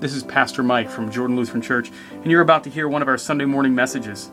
This 0.00 0.14
is 0.14 0.22
Pastor 0.22 0.62
Mike 0.62 0.88
from 0.88 1.10
Jordan 1.10 1.36
Lutheran 1.36 1.60
Church, 1.60 1.92
and 2.10 2.30
you're 2.30 2.40
about 2.40 2.64
to 2.64 2.70
hear 2.70 2.88
one 2.88 3.02
of 3.02 3.08
our 3.08 3.18
Sunday 3.18 3.44
morning 3.44 3.74
messages. 3.74 4.30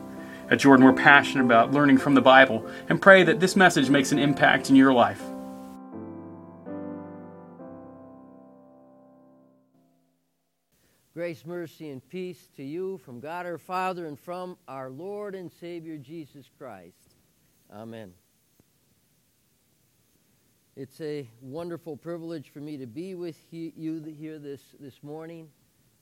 At 0.50 0.60
Jordan, 0.60 0.86
we're 0.86 0.94
passionate 0.94 1.44
about 1.44 1.72
learning 1.72 1.98
from 1.98 2.14
the 2.14 2.22
Bible 2.22 2.66
and 2.88 3.02
pray 3.02 3.22
that 3.24 3.38
this 3.38 3.54
message 3.54 3.90
makes 3.90 4.10
an 4.10 4.18
impact 4.18 4.70
in 4.70 4.76
your 4.76 4.94
life. 4.94 5.22
Grace, 11.12 11.44
mercy, 11.44 11.90
and 11.90 12.08
peace 12.08 12.48
to 12.56 12.62
you 12.64 12.96
from 13.04 13.20
God 13.20 13.44
our 13.44 13.58
Father 13.58 14.06
and 14.06 14.18
from 14.18 14.56
our 14.68 14.88
Lord 14.88 15.34
and 15.34 15.52
Savior 15.52 15.98
Jesus 15.98 16.48
Christ. 16.56 17.16
Amen. 17.70 18.14
It's 20.76 20.98
a 21.02 21.28
wonderful 21.42 21.96
privilege 21.96 22.48
for 22.50 22.60
me 22.60 22.78
to 22.78 22.86
be 22.86 23.14
with 23.16 23.36
you 23.50 24.14
here 24.16 24.38
this, 24.38 24.62
this 24.80 25.02
morning, 25.02 25.50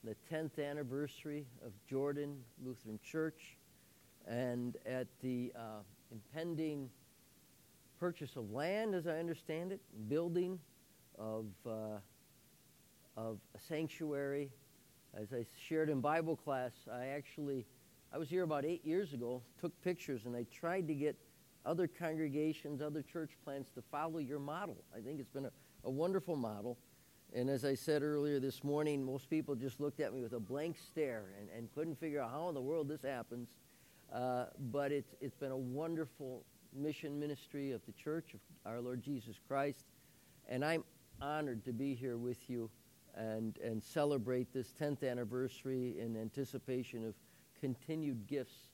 the 0.07 0.15
10th 0.33 0.65
anniversary 0.65 1.45
of 1.65 1.73
Jordan 1.91 2.37
Lutheran 2.65 3.01
Church, 3.03 3.57
and 4.29 4.77
at 4.87 5.09
the 5.21 5.53
uh, 5.57 5.81
impending 6.13 6.89
purchase 7.99 8.37
of 8.37 8.53
land, 8.53 8.95
as 8.95 9.09
I 9.09 9.19
understand 9.19 9.73
it, 9.73 9.81
building 10.09 10.61
of, 11.19 11.47
uh, 11.67 11.99
of 13.17 13.39
a 13.57 13.59
sanctuary. 13.59 14.49
As 15.13 15.33
I 15.33 15.45
shared 15.69 15.91
in 15.91 16.01
Bible 16.01 16.37
class, 16.37 16.71
I 16.93 17.07
actually, 17.07 17.67
I 18.13 18.19
was 18.19 18.29
here 18.29 18.45
about 18.45 18.65
eight 18.65 18.87
years 18.87 19.13
ago, 19.13 19.43
took 19.61 19.73
pictures, 19.83 20.27
and 20.27 20.37
I 20.37 20.47
tried 20.53 20.87
to 20.87 20.95
get 20.95 21.17
other 21.65 21.89
congregations, 21.89 22.81
other 22.81 23.03
church 23.03 23.33
plants 23.45 23.73
to 23.73 23.83
follow 23.91 24.19
your 24.19 24.39
model. 24.39 24.77
I 24.97 25.01
think 25.01 25.19
it's 25.19 25.31
been 25.31 25.47
a, 25.47 25.53
a 25.83 25.91
wonderful 25.91 26.37
model. 26.37 26.79
And 27.37 27.51
as 27.51 27.67
I 27.67 27.75
said 27.75 28.03
earlier 28.03 28.41
this 28.41 28.65
morning, 28.65 29.05
most 29.05 29.29
people 29.29 29.55
just 29.55 29.79
looked 29.79 30.01
at 30.01 30.15
me 30.15 30.23
with 30.23 30.33
a 30.33 30.41
blank 30.41 30.79
stare 30.79 31.25
and, 31.39 31.51
and 31.55 31.71
couldn't 31.75 32.01
figure 32.01 32.19
out 32.19 32.31
how 32.31 32.49
in 32.49 32.55
the 32.55 32.63
world 32.63 32.89
this 32.89 33.03
happens. 33.03 33.51
Uh, 34.11 34.47
but 34.73 34.91
it's, 34.91 35.15
it's 35.21 35.35
been 35.35 35.51
a 35.51 35.57
wonderful 35.57 36.45
mission 36.75 37.21
ministry 37.21 37.73
of 37.73 37.83
the 37.85 37.93
church 37.93 38.33
of 38.33 38.41
our 38.65 38.81
Lord 38.81 39.03
Jesus 39.03 39.37
Christ. 39.47 39.85
And 40.49 40.65
I'm 40.65 40.83
honored 41.21 41.63
to 41.67 41.75
be 41.75 41.95
here 41.95 42.17
with 42.17 42.49
you 42.49 42.71
and, 43.15 43.59
and 43.63 43.85
celebrate 43.85 44.51
this 44.55 44.73
10th 44.81 45.07
anniversary 45.07 46.01
in 46.01 46.17
anticipation 46.17 47.07
of 47.07 47.13
continued 47.61 48.27
gifts 48.27 48.71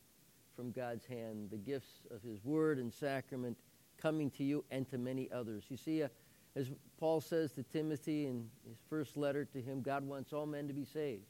from 0.54 0.70
God's 0.70 1.04
hand, 1.04 1.48
the 1.50 1.56
gifts 1.56 2.02
of 2.12 2.22
His 2.22 2.44
Word 2.44 2.78
and 2.78 2.94
sacrament 2.94 3.56
coming 4.00 4.30
to 4.30 4.44
you 4.44 4.64
and 4.70 4.88
to 4.90 4.98
many 4.98 5.28
others. 5.32 5.64
You 5.68 5.76
see, 5.76 6.04
uh, 6.04 6.08
as 6.54 6.70
Paul 6.98 7.20
says 7.20 7.52
to 7.52 7.62
Timothy 7.62 8.26
in 8.26 8.48
his 8.68 8.78
first 8.88 9.16
letter 9.16 9.44
to 9.46 9.60
him, 9.60 9.80
God 9.82 10.06
wants 10.06 10.32
all 10.32 10.46
men 10.46 10.68
to 10.68 10.74
be 10.74 10.84
saved 10.84 11.24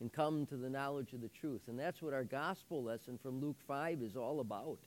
and 0.00 0.12
come 0.12 0.46
to 0.46 0.56
the 0.56 0.70
knowledge 0.70 1.12
of 1.12 1.20
the 1.20 1.28
truth. 1.28 1.62
And 1.68 1.78
that's 1.78 2.02
what 2.02 2.14
our 2.14 2.24
gospel 2.24 2.82
lesson 2.82 3.18
from 3.22 3.40
Luke 3.40 3.56
5 3.66 4.02
is 4.02 4.16
all 4.16 4.40
about. 4.40 4.78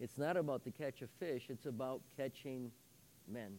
It's 0.00 0.18
not 0.18 0.36
about 0.36 0.64
the 0.64 0.70
catch 0.70 1.02
of 1.02 1.10
fish, 1.18 1.46
it's 1.48 1.66
about 1.66 2.02
catching 2.16 2.70
men. 3.28 3.58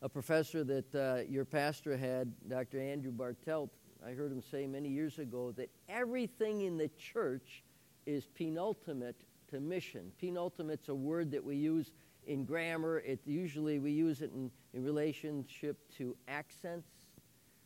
A 0.00 0.08
professor 0.08 0.62
that 0.64 0.94
uh, 0.94 1.28
your 1.28 1.44
pastor 1.44 1.96
had, 1.96 2.32
Dr. 2.48 2.80
Andrew 2.80 3.10
Bartelt, 3.10 3.70
I 4.06 4.12
heard 4.12 4.30
him 4.30 4.42
say 4.42 4.66
many 4.66 4.88
years 4.88 5.18
ago 5.18 5.52
that 5.56 5.70
everything 5.88 6.60
in 6.60 6.78
the 6.78 6.88
church 6.96 7.64
is 8.06 8.26
penultimate 8.26 9.16
to 9.50 9.60
mission. 9.60 10.12
Penultimate's 10.22 10.88
a 10.88 10.94
word 10.94 11.32
that 11.32 11.42
we 11.42 11.56
use 11.56 11.90
in 12.28 12.44
grammar. 12.44 12.98
It 12.98 13.20
usually 13.24 13.78
we 13.78 13.90
use 13.90 14.22
it 14.22 14.30
in, 14.32 14.50
in 14.74 14.84
relationship 14.84 15.78
to 15.96 16.16
accents. 16.28 16.90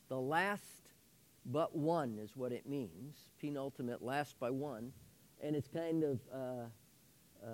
The 0.08 0.18
last 0.18 0.90
but 1.44 1.76
one 1.76 2.18
is 2.22 2.36
what 2.36 2.52
it 2.52 2.66
means. 2.66 3.16
Penultimate, 3.40 4.02
last 4.02 4.38
by 4.38 4.50
one, 4.50 4.92
and 5.42 5.56
it's 5.56 5.68
kind 5.68 6.04
of 6.04 6.20
uh, 6.32 6.36
uh, 7.44 7.48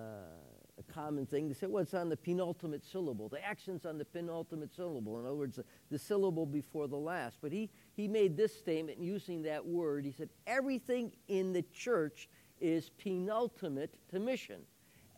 a 0.78 0.92
common 0.92 1.24
thing 1.24 1.48
to 1.48 1.54
say. 1.54 1.66
Well, 1.66 1.82
it's 1.82 1.94
on 1.94 2.10
the 2.10 2.16
penultimate 2.16 2.84
syllable. 2.84 3.28
The 3.30 3.42
accent's 3.44 3.86
on 3.86 3.96
the 3.96 4.04
penultimate 4.04 4.74
syllable. 4.74 5.18
In 5.18 5.24
other 5.24 5.34
words, 5.34 5.56
the, 5.56 5.64
the 5.90 5.98
syllable 5.98 6.44
before 6.44 6.86
the 6.86 6.96
last. 6.96 7.38
But 7.40 7.52
he 7.52 7.70
he 7.96 8.06
made 8.06 8.36
this 8.36 8.54
statement 8.54 9.00
using 9.00 9.42
that 9.42 9.64
word. 9.64 10.04
He 10.04 10.12
said 10.12 10.28
everything 10.46 11.12
in 11.28 11.54
the 11.54 11.62
church 11.72 12.28
is 12.60 12.90
penultimate 12.90 13.94
to 14.10 14.18
mission. 14.18 14.60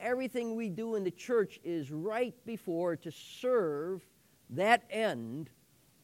Everything 0.00 0.56
we 0.56 0.68
do 0.68 0.94
in 0.94 1.04
the 1.04 1.10
church 1.10 1.60
is 1.62 1.90
right 1.90 2.34
before 2.46 2.96
to 2.96 3.12
serve 3.12 4.02
that 4.50 4.84
end 4.90 5.50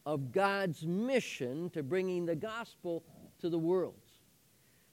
of 0.04 0.32
God's 0.32 0.86
mission 0.86 1.70
to 1.70 1.82
bringing 1.82 2.26
the 2.26 2.36
gospel 2.36 3.02
to 3.40 3.48
the 3.48 3.58
world. 3.58 3.94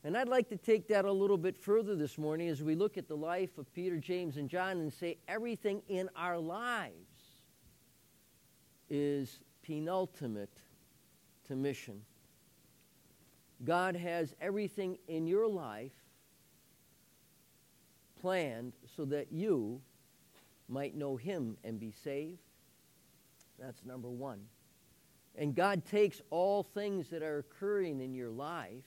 And 0.05 0.17
I'd 0.17 0.27
like 0.27 0.49
to 0.49 0.57
take 0.57 0.87
that 0.89 1.05
a 1.05 1.11
little 1.11 1.37
bit 1.37 1.57
further 1.57 1.95
this 1.95 2.17
morning 2.17 2.49
as 2.49 2.61
we 2.61 2.75
look 2.75 2.97
at 2.97 3.07
the 3.07 3.15
life 3.15 3.57
of 3.57 3.71
Peter, 3.73 3.97
James, 3.97 4.37
and 4.37 4.49
John 4.49 4.79
and 4.79 4.91
say 4.91 5.17
everything 5.27 5.81
in 5.87 6.09
our 6.15 6.37
lives 6.37 6.93
is 8.89 9.39
penultimate 9.61 10.61
to 11.47 11.55
mission. 11.55 12.01
God 13.63 13.95
has 13.95 14.35
everything 14.41 14.97
in 15.07 15.25
your 15.25 15.47
life 15.47 16.02
planned 18.23 18.71
so 18.95 19.03
that 19.03 19.33
you 19.33 19.81
might 20.69 20.95
know 20.95 21.17
him 21.17 21.57
and 21.65 21.77
be 21.77 21.91
saved. 21.91 22.39
That's 23.59 23.83
number 23.83 24.09
one. 24.09 24.39
And 25.35 25.53
God 25.53 25.83
takes 25.85 26.21
all 26.29 26.63
things 26.63 27.09
that 27.09 27.21
are 27.21 27.39
occurring 27.39 27.99
in 27.99 28.15
your 28.15 28.29
life, 28.29 28.85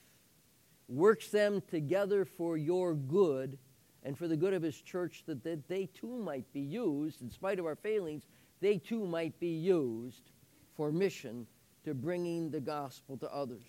works 0.89 1.29
them 1.29 1.61
together 1.69 2.25
for 2.25 2.57
your 2.57 2.95
good 2.95 3.59
and 4.01 4.17
for 4.17 4.27
the 4.27 4.37
good 4.37 4.53
of 4.53 4.63
his 4.63 4.81
church, 4.81 5.23
that, 5.27 5.43
that 5.43 5.67
they 5.67 5.85
too 5.85 6.17
might 6.17 6.51
be 6.51 6.61
used, 6.61 7.21
in 7.21 7.29
spite 7.29 7.59
of 7.59 7.65
our 7.65 7.75
failings, 7.75 8.23
they 8.59 8.79
too 8.79 9.05
might 9.05 9.39
be 9.39 9.49
used 9.49 10.31
for 10.75 10.91
mission 10.91 11.45
to 11.83 11.93
bringing 11.93 12.49
the 12.49 12.59
gospel 12.59 13.17
to 13.17 13.31
others. 13.31 13.67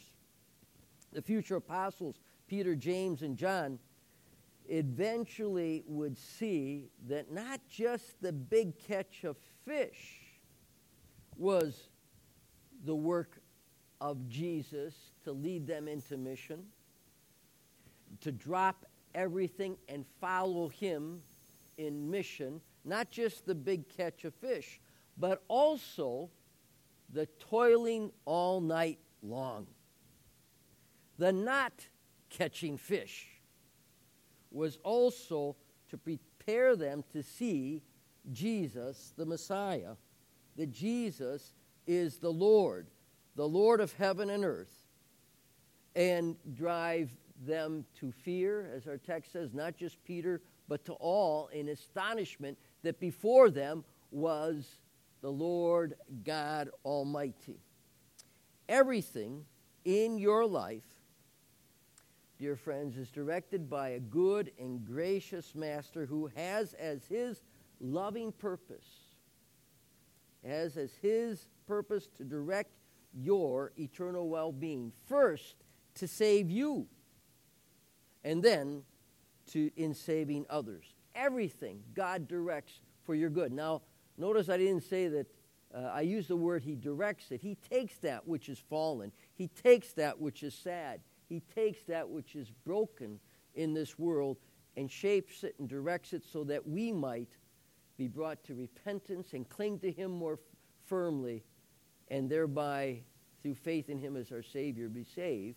The 1.13 1.21
future 1.21 1.57
apostles, 1.57 2.21
Peter, 2.47 2.75
James, 2.75 3.21
and 3.23 3.37
John, 3.37 3.79
eventually 4.69 5.83
would 5.87 6.17
see 6.19 6.91
that 7.09 7.33
not 7.33 7.61
just 7.69 8.21
the 8.21 8.33
big 8.33 8.79
catch 8.79 9.25
of 9.25 9.37
fish 9.65 10.21
was 11.37 11.89
the 12.85 12.95
work 12.95 13.41
of 14.01 14.29
Jesus 14.29 14.95
to 15.25 15.33
lead 15.33 15.67
them 15.67 15.89
into 15.89 16.17
mission, 16.17 16.65
to 18.21 18.31
drop 18.31 18.85
everything 19.15 19.77
and 19.89 20.05
follow 20.21 20.69
him 20.69 21.21
in 21.79 22.11
mission, 22.11 22.61
not 22.85 23.11
just 23.11 23.47
the 23.47 23.55
big 23.55 23.89
catch 23.89 24.25
of 24.25 24.35
fish, 24.35 24.81
but 25.17 25.43
also 25.49 26.31
the 27.13 27.27
toiling 27.41 28.11
all 28.25 28.61
night 28.61 28.99
long, 29.23 29.67
the 31.17 31.33
not 31.33 31.73
catching 32.31 32.77
fish 32.77 33.38
was 34.51 34.79
also 34.83 35.57
to 35.91 35.97
prepare 35.97 36.77
them 36.77 37.05
to 37.13 37.23
see 37.23 37.83
Jesus, 38.33 39.13
the 39.17 39.27
Messiah, 39.27 39.95
that 40.57 40.71
Jesus 40.71 41.55
is 41.87 42.19
the 42.19 42.33
Lord, 42.33 42.89
the 43.37 43.49
Lord 43.49 43.81
of 43.81 43.93
heaven 43.95 44.31
and 44.31 44.45
earth, 44.45 44.87
and 45.95 46.37
drive 46.55 47.11
them 47.47 47.85
to 48.01 48.13
fear, 48.13 48.71
as 48.75 48.87
our 48.87 48.99
text 48.99 49.33
says, 49.33 49.55
not 49.55 49.77
just 49.77 50.03
Peter, 50.05 50.41
but 50.69 50.85
to 50.85 50.93
all 50.95 51.49
in 51.49 51.69
astonishment 51.69 52.59
that 52.83 53.01
before 53.01 53.51
them 53.51 53.85
was 54.11 54.81
the 55.21 55.31
Lord 55.31 55.95
God 56.25 56.71
Almighty. 56.85 57.61
Everything 58.69 59.45
in 59.85 60.19
your 60.19 60.47
life 60.47 60.83
dear 62.39 62.55
friends, 62.57 62.97
is 62.97 63.11
directed 63.11 63.69
by 63.69 63.91
a 63.91 64.01
good 64.01 64.53
and 64.59 64.85
gracious 64.85 65.55
master 65.55 66.07
who 66.07 66.31
has 66.37 66.73
as 66.75 67.05
his 67.07 67.43
loving 67.81 68.31
purpose, 68.31 68.87
has 70.47 70.77
as 70.77 70.93
his 71.03 71.49
purpose 71.67 72.09
to 72.17 72.25
direct 72.25 72.71
your 73.13 73.73
eternal 73.77 74.29
well 74.29 74.53
being. 74.53 74.93
First, 75.07 75.57
to 75.97 76.07
save 76.07 76.49
you, 76.51 76.87
and 78.23 78.43
then 78.43 78.83
to 79.53 79.71
in 79.77 79.93
saving 79.95 80.47
others. 80.49 80.95
Everything 81.15 81.83
God 81.95 82.29
directs 82.29 82.81
for 83.05 83.17
your 83.17 83.31
good. 83.31 83.53
Now, 83.53 83.83
notice 84.17 84.49
I 84.49 84.59
didn't 84.59 84.85
say 84.85 85.09
that. 85.09 85.27
Uh, 85.75 85.81
I 85.93 86.01
use 86.01 86.27
the 86.27 86.35
word 86.35 86.63
he 86.63 86.77
directs 86.77 87.31
it. 87.31 87.43
He 87.43 87.55
takes 87.55 87.99
that 87.99 88.27
which 88.27 88.49
is 88.49 88.59
fallen. 88.59 89.13
He 89.35 89.49
takes 89.49 89.93
that 89.93 90.19
which 90.19 90.43
is 90.43 90.55
sad. 90.55 91.03
He 91.29 91.41
takes 91.55 91.83
that 91.85 92.09
which 92.09 92.37
is 92.37 92.51
broken 92.65 93.21
in 93.55 93.75
this 93.75 93.99
world 93.99 94.39
and 94.77 94.91
shapes 94.91 95.45
it 95.45 95.55
and 95.59 95.69
directs 95.69 96.13
it 96.13 96.23
so 96.25 96.45
that 96.45 96.67
we 96.67 96.93
might 96.93 97.37
be 97.97 98.09
brought 98.09 98.45
to 98.45 98.55
repentance 98.55 99.33
and 99.33 99.49
cling 99.49 99.79
to 99.81 99.91
Him 99.91 100.11
more 100.11 100.35
f- 100.35 100.39
firmly 100.87 101.45
and 102.11 102.31
thereby 102.31 103.01
through 103.43 103.55
faith 103.55 103.89
in 103.89 103.99
him 103.99 104.17
as 104.17 104.33
our 104.33 104.43
Savior, 104.43 104.89
be 104.89 105.05
saved. 105.05 105.57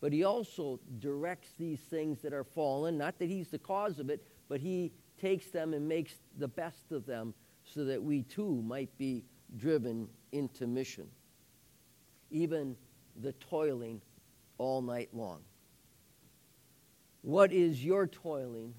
But 0.00 0.12
he 0.12 0.24
also 0.24 0.80
directs 0.98 1.50
these 1.58 1.80
things 1.80 2.20
that 2.22 2.32
are 2.32 2.44
fallen, 2.44 2.98
not 2.98 3.18
that 3.18 3.26
he's 3.26 3.50
the 3.50 3.58
cause 3.58 3.98
of 3.98 4.10
it, 4.10 4.26
but 4.48 4.60
he 4.60 4.92
takes 5.20 5.46
them 5.46 5.74
and 5.74 5.88
makes 5.88 6.14
the 6.38 6.48
best 6.48 6.90
of 6.90 7.06
them 7.06 7.34
so 7.64 7.84
that 7.84 8.02
we 8.02 8.22
too 8.22 8.62
might 8.62 8.96
be 8.98 9.24
driven 9.56 10.08
into 10.32 10.66
mission. 10.66 11.06
Even 12.30 12.76
the 13.20 13.32
toiling 13.34 14.00
all 14.62 14.80
night 14.80 15.08
long. 15.12 15.40
What 17.22 17.52
is 17.52 17.84
your 17.84 18.06
toiling 18.06 18.74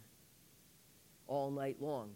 all 1.28 1.52
night 1.52 1.78
long? 1.82 2.12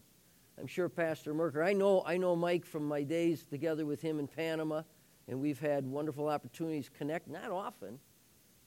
I'm 0.58 0.68
sure 0.68 0.90
Pastor 0.90 1.34
Merker, 1.34 1.62
I 1.62 1.74
know, 1.74 2.02
I 2.06 2.18
know 2.18 2.36
Mike 2.36 2.66
from 2.66 2.88
my 2.88 3.04
days 3.04 3.44
together 3.44 3.86
with 3.86 4.02
him 4.02 4.20
in 4.20 4.28
Panama, 4.28 4.84
and 5.28 5.40
we've 5.40 5.60
had 5.60 5.86
wonderful 5.86 6.30
opportunities 6.30 6.86
to 6.86 6.92
connect, 6.92 7.28
not 7.28 7.52
often, 7.52 8.00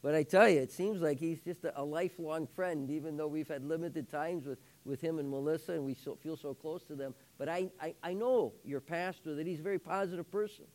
but 0.02 0.14
I 0.14 0.23
tell 0.23 0.49
you, 0.49 0.61
it 0.61 0.70
seems 0.70 1.00
like 1.00 1.19
he's 1.19 1.41
just 1.41 1.64
a, 1.64 1.81
a 1.81 1.82
lifelong 1.82 2.47
friend, 2.47 2.91
even 2.91 3.17
though 3.17 3.26
we've 3.26 3.49
had 3.49 3.64
limited 3.64 4.08
times 4.08 4.47
with, 4.47 4.58
with 4.85 5.00
him 5.00 5.19
and 5.19 5.29
Melissa, 5.29 5.73
and 5.73 5.85
we 5.85 5.94
so, 5.94 6.14
feel 6.14 6.37
so 6.37 6.55
close 6.55 6.85
to 6.85 6.94
them. 6.94 7.14
But 7.38 7.49
I, 7.49 7.70
I, 7.81 7.94
I 8.02 8.12
know 8.12 8.52
your 8.64 8.81
pastor 8.81 9.35
that 9.35 9.47
he's 9.47 9.61
a 9.61 9.62
very 9.62 9.79
positive 9.79 10.31
person. 10.31 10.67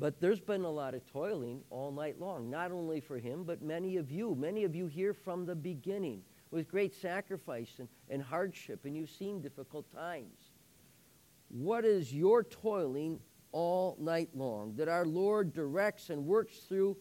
But 0.00 0.18
there's 0.18 0.40
been 0.40 0.64
a 0.64 0.70
lot 0.70 0.94
of 0.94 1.04
toiling 1.04 1.60
all 1.68 1.92
night 1.92 2.18
long, 2.18 2.48
not 2.48 2.72
only 2.72 3.00
for 3.00 3.18
him, 3.18 3.44
but 3.44 3.60
many 3.60 3.98
of 3.98 4.10
you. 4.10 4.34
Many 4.34 4.64
of 4.64 4.74
you 4.74 4.86
here 4.86 5.12
from 5.12 5.44
the 5.44 5.54
beginning 5.54 6.22
with 6.50 6.70
great 6.70 6.94
sacrifice 6.94 7.74
and, 7.78 7.86
and 8.08 8.22
hardship, 8.22 8.86
and 8.86 8.96
you've 8.96 9.10
seen 9.10 9.42
difficult 9.42 9.92
times. 9.92 10.52
What 11.48 11.84
is 11.84 12.14
your 12.14 12.42
toiling 12.42 13.20
all 13.52 13.98
night 14.00 14.30
long 14.34 14.74
that 14.76 14.88
our 14.88 15.04
Lord 15.04 15.52
directs 15.52 16.08
and 16.08 16.24
works 16.24 16.56
through 16.60 16.96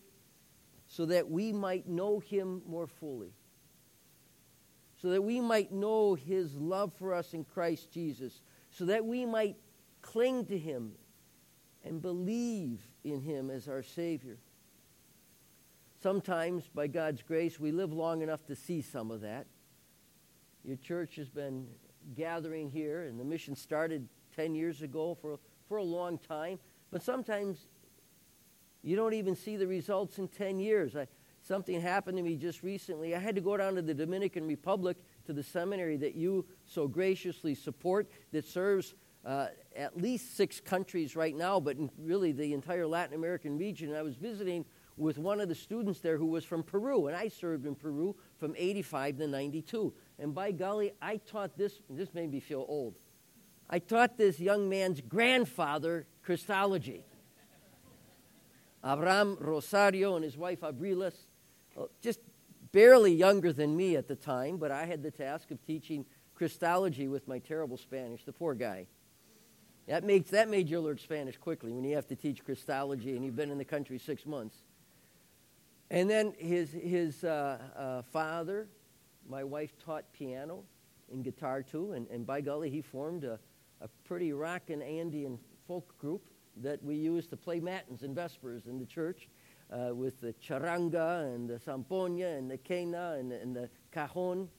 so 0.86 1.06
that 1.06 1.30
we 1.30 1.54
might 1.54 1.88
know 1.88 2.20
Him 2.20 2.62
more 2.68 2.88
fully? 2.88 3.32
So 5.02 5.12
that 5.12 5.22
we 5.22 5.40
might 5.40 5.72
know 5.72 6.16
His 6.16 6.54
love 6.56 6.92
for 7.00 7.14
us 7.14 7.34
in 7.34 7.46
Christ 7.46 7.94
Jesus, 7.94 8.42
so 8.72 8.84
that 8.86 9.06
we 9.06 9.26
might 9.26 9.56
cling 10.02 10.46
to 10.48 10.58
Him 10.58 10.92
and 11.84 12.02
believe 12.02 12.82
in 13.04 13.22
Him 13.22 13.50
as 13.50 13.68
our 13.68 13.84
Savior. 13.84 14.38
Sometimes, 16.02 16.68
by 16.74 16.88
God's 16.88 17.22
grace, 17.22 17.60
we 17.60 17.72
live 17.72 17.92
long 17.92 18.22
enough 18.22 18.46
to 18.46 18.56
see 18.56 18.82
some 18.82 19.12
of 19.12 19.22
that. 19.22 19.48
Your 20.64 20.78
church 20.78 21.16
has 21.18 21.30
been 21.30 21.68
gathering 22.16 22.70
here, 22.70 23.04
and 23.04 23.20
the 23.20 23.26
mission 23.26 23.56
started 23.56 24.08
10 24.36 24.56
years 24.56 24.82
ago 24.82 25.18
for, 25.22 25.40
for 25.68 25.78
a 25.78 25.84
long 25.84 26.18
time. 26.18 26.60
But 26.92 27.04
sometimes 27.04 27.68
you 28.82 28.96
don't 28.96 29.14
even 29.14 29.36
see 29.36 29.58
the 29.58 29.68
results 29.68 30.18
in 30.18 30.28
10 30.30 30.60
years. 30.60 30.96
I, 30.96 31.08
something 31.42 31.80
happened 31.82 32.18
to 32.18 32.24
me 32.24 32.36
just 32.36 32.64
recently. 32.64 33.16
I 33.16 33.20
had 33.20 33.36
to 33.36 33.42
go 33.42 33.58
down 33.58 33.76
to 33.76 33.82
the 33.82 33.94
Dominican 33.94 34.48
Republic 34.48 34.98
to 35.26 35.34
the 35.34 35.44
seminary 35.44 35.98
that 35.98 36.16
you 36.16 36.46
so 36.66 36.88
graciously 36.88 37.56
support 37.56 38.10
that 38.32 38.46
serves 38.46 38.96
uh, 39.26 39.48
at 39.76 39.98
least 39.98 40.36
six 40.38 40.60
countries 40.60 41.16
right 41.16 41.36
now, 41.36 41.60
but 41.60 41.78
really 41.98 42.32
the 42.32 42.54
entire 42.54 42.88
Latin 42.88 43.16
American 43.16 43.58
region. 43.58 43.94
I 43.96 44.02
was 44.02 44.16
visiting 44.16 44.66
with 44.98 45.18
one 45.18 45.40
of 45.40 45.48
the 45.48 45.56
students 45.56 46.00
there 46.00 46.18
who 46.18 46.26
was 46.26 46.44
from 46.44 46.64
Peru, 46.64 47.08
and 47.08 47.16
I 47.16 47.30
served 47.30 47.66
in 47.66 47.76
Peru 47.76 48.16
from 48.38 48.54
85 48.58 49.18
to 49.18 49.28
92. 49.28 49.94
And 50.20 50.36
by 50.36 50.52
golly, 50.52 50.92
I 51.02 51.18
taught 51.18 51.58
this, 51.58 51.80
this 51.90 52.14
made 52.14 52.32
me 52.32 52.40
feel 52.40 52.66
old. 52.68 52.96
I 53.70 53.80
taught 53.80 54.18
this 54.18 54.40
young 54.40 54.68
man's 54.68 55.00
grandfather 55.00 56.08
Christology. 56.24 57.04
Abraham 58.84 59.38
Rosario 59.40 60.16
and 60.16 60.24
his 60.24 60.38
wife 60.38 60.62
Abriles, 60.62 61.14
uh, 61.78 61.84
just 62.02 62.20
barely 62.72 63.14
younger 63.14 63.52
than 63.52 63.76
me 63.76 63.96
at 63.96 64.08
the 64.08 64.16
time, 64.16 64.58
but 64.58 64.72
I 64.72 64.86
had 64.86 65.04
the 65.04 65.12
task 65.12 65.52
of 65.52 65.66
teaching 65.66 66.06
Christology 66.36 67.08
with 67.08 67.28
my 67.28 67.40
terrible 67.40 67.78
Spanish, 67.78 68.24
the 68.24 68.32
poor 68.32 68.54
guy. 68.54 68.88
That, 69.90 70.04
makes, 70.04 70.30
that 70.30 70.48
made 70.48 70.70
you 70.70 70.82
learn 70.82 71.00
Spanish 71.00 71.36
quickly 71.38 71.72
when 71.72 71.84
you 71.84 71.96
have 71.96 72.06
to 72.10 72.16
teach 72.16 72.46
Christology 72.46 73.16
and 73.16 73.26
you've 73.26 73.36
been 73.36 73.50
in 73.50 73.58
the 73.58 73.66
country 73.66 73.98
six 73.98 74.24
months. 74.24 74.56
And 75.90 76.08
then 76.08 76.36
his, 76.38 76.72
his 76.72 77.24
uh, 77.24 77.58
uh, 77.76 78.02
father, 78.04 78.68
my 79.28 79.44
wife 79.44 79.72
taught 79.84 80.06
piano 80.14 80.64
and 81.12 81.24
guitar 81.24 81.64
too, 81.64 81.94
and, 81.94 82.08
and 82.10 82.24
by 82.24 82.40
golly, 82.40 82.70
he 82.70 82.84
formed 82.84 83.24
a, 83.24 83.40
a 83.82 83.88
pretty 84.04 84.32
rockin' 84.32 84.84
Andean 84.84 85.40
folk 85.68 85.98
group 85.98 86.22
that 86.58 86.84
we 86.84 86.94
used 86.94 87.32
to 87.32 87.38
play 87.38 87.60
matins 87.60 88.04
and 88.04 88.14
vespers 88.14 88.68
in 88.68 88.78
the 88.78 88.86
church 88.86 89.28
uh, 89.74 89.90
with 89.96 90.22
the 90.22 90.34
charango 90.34 91.34
and 91.34 91.50
the 91.50 91.56
zampoña 91.56 92.38
and 92.38 92.52
the 92.52 92.60
quena 92.60 93.20
and, 93.20 93.32
and 93.32 93.56
the 93.56 93.68
cajon. 93.92 94.50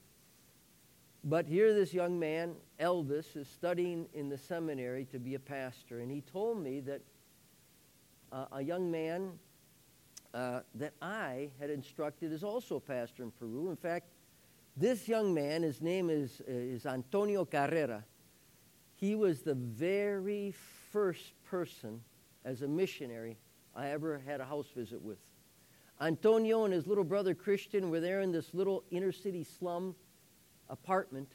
But 1.22 1.46
here, 1.46 1.74
this 1.74 1.92
young 1.92 2.18
man, 2.18 2.54
Elvis, 2.78 3.36
is 3.36 3.46
studying 3.46 4.06
in 4.14 4.30
the 4.30 4.38
seminary 4.38 5.04
to 5.06 5.18
be 5.18 5.34
a 5.34 5.38
pastor, 5.38 6.00
and 6.00 6.10
he 6.10 6.22
told 6.22 6.62
me 6.62 6.80
that 6.80 7.02
uh, 8.32 8.46
a 8.52 8.62
young 8.62 8.90
man 8.90 9.32
uh, 10.32 10.60
that 10.76 10.94
I 11.02 11.50
had 11.60 11.68
instructed 11.68 12.32
is 12.32 12.42
also 12.42 12.76
a 12.76 12.80
pastor 12.80 13.22
in 13.22 13.32
Peru. 13.32 13.68
In 13.68 13.76
fact, 13.76 14.06
this 14.76 15.08
young 15.08 15.34
man, 15.34 15.62
his 15.62 15.82
name 15.82 16.08
is, 16.08 16.40
is 16.46 16.86
Antonio 16.86 17.44
Carrera. 17.44 18.04
He 18.96 19.14
was 19.14 19.42
the 19.42 19.54
very 19.54 20.54
first 20.90 21.34
person 21.44 22.00
as 22.44 22.62
a 22.62 22.68
missionary 22.68 23.36
I 23.74 23.90
ever 23.90 24.22
had 24.24 24.40
a 24.40 24.44
house 24.44 24.68
visit 24.74 25.02
with. 25.02 25.18
Antonio 26.00 26.64
and 26.64 26.72
his 26.72 26.86
little 26.86 27.04
brother 27.04 27.34
Christian 27.34 27.90
were 27.90 28.00
there 28.00 28.22
in 28.22 28.32
this 28.32 28.54
little 28.54 28.84
inner 28.90 29.12
city 29.12 29.44
slum 29.44 29.94
apartment, 30.70 31.32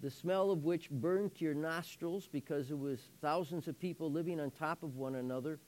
the 0.00 0.10
smell 0.10 0.50
of 0.50 0.64
which 0.64 0.90
burned 0.90 1.34
to 1.36 1.44
your 1.44 1.54
nostrils 1.54 2.28
because 2.30 2.70
it 2.70 2.78
was 2.78 3.00
thousands 3.20 3.68
of 3.68 3.78
people 3.78 4.10
living 4.10 4.40
on 4.40 4.50
top 4.50 4.82
of 4.82 4.96
one 4.96 5.14
another 5.14 5.60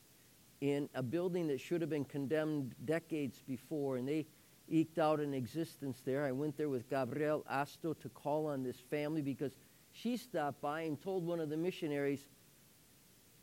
in 0.60 0.88
a 0.94 1.02
building 1.02 1.46
that 1.46 1.60
should 1.60 1.80
have 1.80 1.90
been 1.90 2.04
condemned 2.04 2.74
decades 2.84 3.42
before, 3.46 3.96
and 3.96 4.08
they 4.08 4.26
eked 4.68 4.98
out 4.98 5.20
an 5.20 5.34
existence 5.34 6.02
there. 6.04 6.24
I 6.24 6.32
went 6.32 6.56
there 6.56 6.68
with 6.68 6.88
Gabriel 6.88 7.44
Asto 7.50 7.98
to 8.00 8.08
call 8.08 8.46
on 8.46 8.62
this 8.62 8.80
family 8.90 9.22
because 9.22 9.52
she 9.92 10.16
stopped 10.16 10.60
by 10.60 10.82
and 10.82 11.00
told 11.00 11.24
one 11.24 11.40
of 11.40 11.48
the 11.48 11.56
missionaries, 11.56 12.26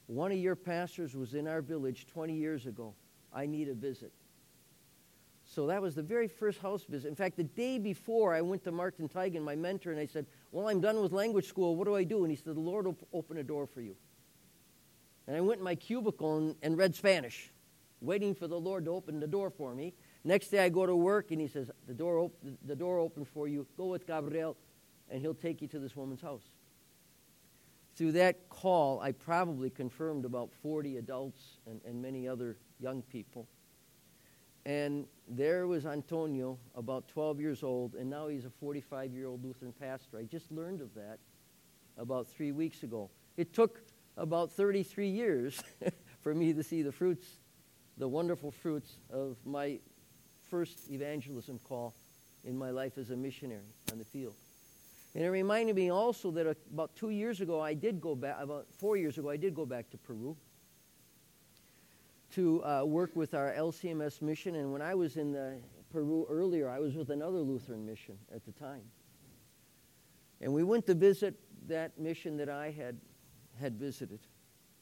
One 0.07 0.31
of 0.31 0.37
your 0.37 0.55
pastors 0.55 1.15
was 1.15 1.33
in 1.33 1.47
our 1.47 1.61
village 1.61 2.07
20 2.07 2.33
years 2.33 2.65
ago. 2.65 2.93
I 3.33 3.45
need 3.45 3.69
a 3.69 3.73
visit. 3.73 4.11
So 5.53 5.67
that 5.67 5.83
was 5.83 5.93
the 5.93 6.01
very 6.01 6.27
first 6.27 6.59
house 6.59 6.83
visit. 6.83 7.07
In 7.07 7.15
fact, 7.15 7.37
the 7.37 7.43
day 7.43 7.77
before, 7.77 8.33
I 8.33 8.41
went 8.41 8.63
to 8.63 8.71
Martin 8.71 9.07
Tigan, 9.07 9.43
my 9.43 9.55
mentor, 9.55 9.91
and 9.91 9.99
I 9.99 10.07
said, 10.07 10.25
Well, 10.51 10.67
I'm 10.67 10.81
done 10.81 10.99
with 10.99 11.11
language 11.11 11.47
school. 11.47 11.75
What 11.75 11.85
do 11.85 11.95
I 11.95 12.03
do? 12.03 12.23
And 12.23 12.31
he 12.31 12.35
said, 12.35 12.55
The 12.55 12.59
Lord 12.59 12.87
will 12.87 12.97
open 13.13 13.37
a 13.37 13.43
door 13.43 13.67
for 13.67 13.79
you. 13.79 13.95
And 15.27 15.37
I 15.37 15.41
went 15.41 15.59
in 15.59 15.63
my 15.63 15.75
cubicle 15.75 16.37
and, 16.37 16.55
and 16.63 16.75
read 16.75 16.95
Spanish, 16.95 17.51
waiting 18.01 18.33
for 18.33 18.47
the 18.47 18.59
Lord 18.59 18.85
to 18.85 18.91
open 18.91 19.19
the 19.19 19.27
door 19.27 19.51
for 19.51 19.75
me. 19.75 19.93
Next 20.23 20.47
day 20.47 20.65
I 20.65 20.69
go 20.69 20.87
to 20.87 20.95
work 20.95 21.29
and 21.29 21.39
he 21.39 21.47
says, 21.47 21.69
the 21.87 21.93
door, 21.93 22.17
op- 22.17 22.43
the 22.65 22.75
door 22.75 22.97
open 22.97 23.23
for 23.23 23.47
you. 23.47 23.67
Go 23.77 23.85
with 23.85 24.07
Gabriel 24.07 24.57
and 25.09 25.21
he'll 25.21 25.35
take 25.35 25.61
you 25.61 25.67
to 25.67 25.79
this 25.79 25.95
woman's 25.95 26.21
house. 26.21 26.49
Through 27.95 28.13
that 28.13 28.49
call, 28.49 29.01
I 29.01 29.11
probably 29.11 29.69
confirmed 29.69 30.25
about 30.25 30.49
40 30.63 30.97
adults 30.97 31.59
and, 31.67 31.79
and 31.85 32.01
many 32.01 32.27
other 32.27 32.57
young 32.79 33.03
people. 33.03 33.47
And 34.65 35.05
there 35.27 35.67
was 35.67 35.85
Antonio, 35.85 36.57
about 36.75 37.07
12 37.07 37.39
years 37.39 37.63
old, 37.63 37.95
and 37.95 38.09
now 38.09 38.27
he's 38.27 38.45
a 38.45 38.49
45 38.49 39.13
year 39.13 39.27
old 39.27 39.43
Lutheran 39.43 39.73
pastor. 39.73 40.17
I 40.17 40.23
just 40.23 40.51
learned 40.51 40.81
of 40.81 40.93
that 40.95 41.19
about 41.97 42.27
three 42.27 42.51
weeks 42.51 42.83
ago. 42.83 43.09
It 43.35 43.53
took 43.53 43.81
about 44.17 44.51
33 44.51 45.09
years 45.09 45.61
for 46.21 46.33
me 46.33 46.53
to 46.53 46.63
see 46.63 46.81
the 46.81 46.91
fruits, 46.91 47.27
the 47.97 48.07
wonderful 48.07 48.51
fruits 48.51 48.97
of 49.11 49.37
my 49.45 49.79
first 50.49 50.89
evangelism 50.89 51.59
call 51.59 51.93
in 52.45 52.57
my 52.57 52.69
life 52.69 52.97
as 52.97 53.09
a 53.09 53.15
missionary 53.15 53.73
on 53.91 53.99
the 53.99 54.05
field. 54.05 54.35
And 55.15 55.23
it 55.23 55.29
reminded 55.29 55.75
me 55.75 55.91
also 55.91 56.31
that 56.31 56.47
uh, 56.47 56.53
about 56.71 56.95
two 56.95 57.09
years 57.09 57.41
ago, 57.41 57.59
I 57.59 57.73
did 57.73 58.01
go 58.01 58.15
back, 58.15 58.37
about 58.39 58.67
four 58.79 58.97
years 58.97 59.17
ago, 59.17 59.29
I 59.29 59.37
did 59.37 59.53
go 59.53 59.65
back 59.65 59.89
to 59.91 59.97
Peru 59.97 60.35
to 62.33 62.63
uh, 62.63 62.83
work 62.83 63.15
with 63.15 63.33
our 63.33 63.51
LCMS 63.51 64.21
mission. 64.21 64.55
And 64.55 64.71
when 64.71 64.81
I 64.81 64.95
was 64.95 65.17
in 65.17 65.61
Peru 65.91 66.25
earlier, 66.29 66.69
I 66.69 66.79
was 66.79 66.95
with 66.95 67.09
another 67.09 67.39
Lutheran 67.39 67.85
mission 67.85 68.17
at 68.33 68.45
the 68.45 68.51
time. 68.51 68.83
And 70.41 70.53
we 70.53 70.63
went 70.63 70.85
to 70.87 70.93
visit 70.93 71.35
that 71.67 71.97
mission 71.97 72.37
that 72.37 72.49
I 72.49 72.71
had 72.71 72.97
had 73.59 73.77
visited, 73.77 74.19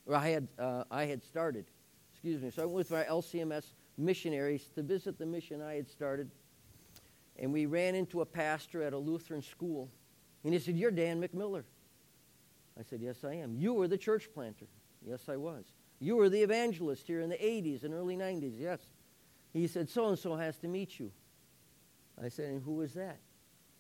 or 0.06 0.16
I 0.16 0.30
had, 0.30 0.48
uh, 0.58 0.84
I 0.90 1.06
had 1.06 1.24
started. 1.24 1.66
Excuse 2.14 2.42
me. 2.42 2.52
So 2.52 2.64
I 2.64 2.66
went 2.66 2.78
with 2.78 2.92
my 2.92 3.04
LCMS 3.04 3.74
missionaries 3.98 4.70
to 4.76 4.82
visit 4.82 5.18
the 5.18 5.26
mission 5.26 5.62
I 5.62 5.76
had 5.76 5.90
started. 5.90 6.30
And 7.38 7.52
we 7.52 7.66
ran 7.66 7.96
into 7.96 8.22
a 8.22 8.26
pastor 8.26 8.84
at 8.84 8.94
a 8.94 8.98
Lutheran 8.98 9.42
school. 9.42 9.90
And 10.44 10.54
he 10.54 10.60
said, 10.60 10.78
You're 10.78 10.92
Dan 10.92 11.22
McMiller. 11.22 11.64
I 12.80 12.84
said, 12.84 13.02
Yes, 13.02 13.24
I 13.24 13.36
am. 13.36 13.56
You 13.56 13.74
were 13.74 13.88
the 13.88 13.98
church 13.98 14.30
planter. 14.34 14.68
Yes, 15.06 15.28
I 15.28 15.38
was. 15.38 15.66
You 16.02 16.16
were 16.16 16.30
the 16.30 16.42
evangelist 16.42 17.06
here 17.06 17.22
in 17.22 17.30
the 17.30 17.36
80s 17.36 17.84
and 17.84 17.94
early 17.94 18.18
90s, 18.18 18.60
yes. 18.60 18.80
He 19.54 19.68
said, 19.68 19.88
So 19.88 20.08
and 20.08 20.18
so 20.18 20.36
has 20.36 20.58
to 20.58 20.68
meet 20.68 21.00
you. 21.00 21.12
I 22.22 22.28
said, 22.28 22.50
And 22.50 22.64
who 22.64 22.74
was 22.74 22.96
that? 22.96 23.20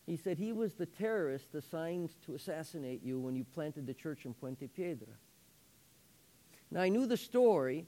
He 0.05 0.17
said, 0.17 0.37
He 0.37 0.53
was 0.53 0.75
the 0.75 0.85
terrorist 0.85 1.55
assigned 1.55 2.11
to 2.25 2.35
assassinate 2.35 3.01
you 3.03 3.19
when 3.19 3.35
you 3.35 3.43
planted 3.43 3.87
the 3.87 3.93
church 3.95 4.25
in 4.25 4.35
Puente 4.35 4.67
Piedra. 4.71 5.15
Now, 6.69 6.81
I 6.81 6.89
knew 6.89 7.07
the 7.07 7.17
story 7.17 7.87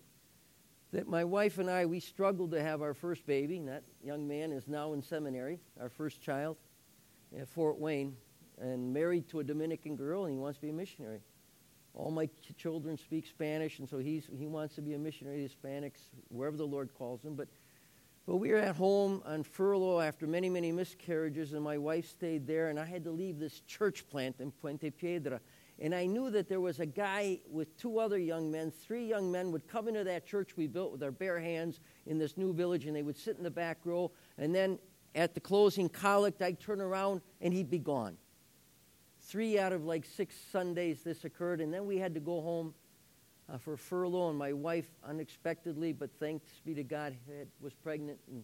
that 0.94 1.08
my 1.08 1.24
wife 1.24 1.60
and 1.60 1.70
I, 1.70 1.86
we 1.86 2.00
struggled 2.00 2.52
to 2.52 2.62
have 2.62 2.82
our 2.82 2.96
first 2.96 3.28
baby. 3.28 3.58
And 3.58 3.68
that 3.68 3.84
young 4.04 4.28
man 4.28 4.52
is 4.52 4.68
now 4.68 4.94
in 4.94 5.04
seminary, 5.04 5.60
our 5.80 5.90
first 5.90 6.22
child 6.22 6.58
at 7.40 7.48
Fort 7.48 7.80
Wayne, 7.80 8.16
and 8.60 8.92
married 8.92 9.28
to 9.30 9.42
a 9.42 9.44
Dominican 9.44 9.96
girl, 9.96 10.25
and 10.25 10.34
he 10.34 10.40
wants 10.40 10.58
to 10.58 10.63
be 10.63 10.70
a 10.70 10.74
missionary. 10.74 11.22
All 11.94 12.10
my 12.10 12.28
children 12.58 12.98
speak 12.98 13.28
Spanish, 13.28 13.80
and 13.80 13.88
so 13.88 14.00
he's, 14.00 14.28
he 14.36 14.48
wants 14.48 14.76
to 14.76 14.82
be 14.82 14.94
a 14.94 15.00
missionary 15.00 15.48
to 15.48 15.56
Hispanics, 15.56 16.08
wherever 16.30 16.58
the 16.58 16.66
Lord 16.66 16.94
calls 16.94 17.24
him. 17.24 17.36
But, 17.36 17.50
but 18.26 18.38
we 18.38 18.50
were 18.52 18.58
at 18.58 18.76
home 18.76 19.22
on 19.26 19.44
furlough 19.44 20.00
after 20.00 20.26
many, 20.26 20.50
many 20.50 20.72
miscarriages, 20.72 21.54
and 21.54 21.62
my 21.62 21.78
wife 21.78 22.08
stayed 22.08 22.48
there, 22.48 22.70
and 22.70 22.80
I 22.80 22.86
had 22.86 23.04
to 23.04 23.12
leave 23.12 23.38
this 23.38 23.62
church 23.62 24.08
plant 24.10 24.40
in 24.40 24.52
Puente 24.52 24.90
Piedra. 24.90 25.40
And 25.80 25.94
I 25.94 26.06
knew 26.06 26.30
that 26.32 26.48
there 26.50 26.62
was 26.62 26.80
a 26.80 26.86
guy 26.86 27.40
with 27.50 27.76
two 27.78 28.00
other 28.00 28.18
young 28.18 28.52
men. 28.52 28.72
Three 28.72 29.06
young 29.06 29.32
men 29.32 29.52
would 29.52 29.68
come 29.68 29.88
into 29.88 30.04
that 30.04 30.26
church 30.26 30.56
we 30.56 30.68
built 30.68 30.92
with 30.92 31.04
our 31.04 31.12
bare 31.12 31.40
hands 31.40 31.80
in 32.06 32.18
this 32.18 32.38
new 32.38 32.54
village, 32.54 32.86
and 32.86 32.96
they 32.96 33.04
would 33.04 33.18
sit 33.18 33.38
in 33.38 33.44
the 33.44 33.52
back 33.52 33.80
row. 33.84 34.12
And 34.38 34.54
then 34.54 34.80
at 35.16 35.34
the 35.34 35.40
closing 35.40 35.90
collect, 35.90 36.42
I'd 36.42 36.60
turn 36.60 36.82
around 36.82 37.22
and 37.42 37.54
he'd 37.54 37.70
be 37.70 37.80
gone. 37.80 38.18
Three 39.25 39.58
out 39.58 39.74
of 39.74 39.86
like 39.86 40.06
six 40.06 40.36
Sundays 40.51 41.01
this 41.03 41.24
occurred, 41.24 41.62
and 41.62 41.74
then 41.74 41.86
we 41.86 41.98
had 41.98 42.13
to 42.13 42.20
go 42.20 42.42
home 42.42 42.74
uh, 43.51 43.58
for 43.58 43.77
furlough, 43.77 44.30
and 44.30 44.38
my 44.38 44.53
wife 44.53 44.88
unexpectedly, 45.08 45.94
but 45.94 46.10
thanks 46.20 46.46
be 46.65 46.74
to 46.74 46.84
God, 46.84 47.15
had, 47.27 47.48
was 47.62 47.74
pregnant, 47.74 48.20
and 48.30 48.44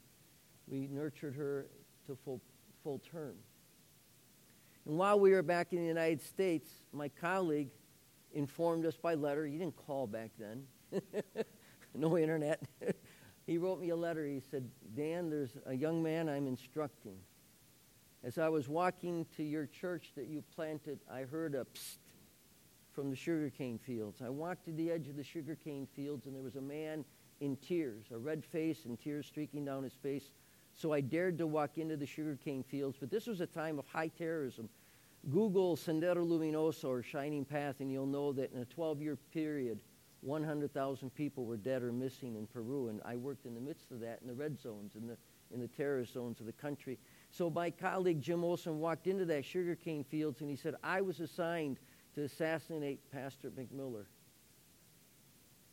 we 0.67 0.87
nurtured 0.87 1.35
her 1.35 1.67
to 2.07 2.15
full, 2.15 2.41
full 2.83 2.99
term. 2.99 3.35
And 4.85 4.97
while 4.97 5.19
we 5.19 5.31
were 5.31 5.43
back 5.43 5.73
in 5.73 5.79
the 5.79 5.87
United 5.87 6.21
States, 6.21 6.69
my 6.93 7.09
colleague 7.09 7.69
informed 8.33 8.85
us 8.85 8.95
by 8.95 9.15
letter. 9.15 9.45
He 9.45 9.57
didn't 9.57 9.75
call 9.75 10.07
back 10.07 10.31
then, 10.39 10.63
no 11.93 12.17
internet. 12.17 12.63
he 13.45 13.57
wrote 13.57 13.79
me 13.79 13.89
a 13.89 13.95
letter. 13.95 14.25
He 14.25 14.41
said, 14.51 14.69
Dan, 14.95 15.29
there's 15.29 15.51
a 15.65 15.73
young 15.73 16.01
man 16.01 16.29
I'm 16.29 16.47
instructing. 16.47 17.17
As 18.23 18.37
I 18.37 18.49
was 18.49 18.67
walking 18.67 19.25
to 19.37 19.43
your 19.43 19.65
church 19.65 20.11
that 20.15 20.27
you 20.27 20.43
planted, 20.53 20.99
I 21.09 21.21
heard 21.21 21.55
a 21.55 21.65
psst 21.65 21.97
from 22.91 23.09
the 23.09 23.15
sugarcane 23.15 23.77
fields. 23.77 24.21
I 24.21 24.29
walked 24.29 24.65
to 24.65 24.71
the 24.73 24.91
edge 24.91 25.07
of 25.07 25.15
the 25.15 25.23
sugarcane 25.23 25.87
fields, 25.95 26.25
and 26.25 26.35
there 26.35 26.43
was 26.43 26.57
a 26.57 26.61
man 26.61 27.05
in 27.39 27.55
tears, 27.57 28.07
a 28.11 28.17
red 28.17 28.43
face 28.43 28.83
and 28.83 28.99
tears 28.99 29.25
streaking 29.25 29.63
down 29.63 29.83
his 29.83 29.93
face. 29.93 30.31
So 30.73 30.91
I 30.91 30.99
dared 30.99 31.37
to 31.37 31.47
walk 31.47 31.77
into 31.77 31.95
the 31.95 32.05
sugarcane 32.05 32.63
fields. 32.63 32.97
But 32.99 33.09
this 33.09 33.25
was 33.25 33.39
a 33.39 33.45
time 33.45 33.79
of 33.79 33.87
high 33.87 34.09
terrorism. 34.09 34.67
Google 35.29 35.77
Sendero 35.77 36.25
Luminoso 36.25 36.89
or 36.89 37.03
Shining 37.03 37.45
Path, 37.45 37.75
and 37.79 37.91
you'll 37.91 38.05
know 38.05 38.33
that 38.33 38.51
in 38.53 38.61
a 38.61 38.65
12 38.65 39.01
year 39.01 39.17
period, 39.33 39.81
100,000 40.21 41.09
people 41.15 41.45
were 41.45 41.57
dead 41.57 41.83
or 41.83 41.93
missing 41.93 42.35
in 42.35 42.47
Peru. 42.47 42.89
And 42.89 43.01
I 43.05 43.15
worked 43.15 43.45
in 43.45 43.53
the 43.53 43.61
midst 43.61 43.91
of 43.91 44.01
that 44.01 44.19
in 44.21 44.27
the 44.27 44.33
red 44.33 44.59
zones, 44.59 44.95
in 44.95 45.07
the, 45.07 45.17
in 45.53 45.61
the 45.61 45.67
terrorist 45.67 46.13
zones 46.13 46.39
of 46.41 46.45
the 46.45 46.53
country. 46.53 46.97
So 47.31 47.49
my 47.49 47.69
colleague 47.69 48.21
Jim 48.21 48.43
Olson 48.43 48.79
walked 48.79 49.07
into 49.07 49.25
that 49.25 49.45
sugarcane 49.45 50.03
fields 50.03 50.41
and 50.41 50.49
he 50.49 50.55
said, 50.55 50.75
I 50.83 51.01
was 51.01 51.19
assigned 51.19 51.79
to 52.15 52.23
assassinate 52.23 52.99
Pastor 53.11 53.51
McMiller. 53.51 54.05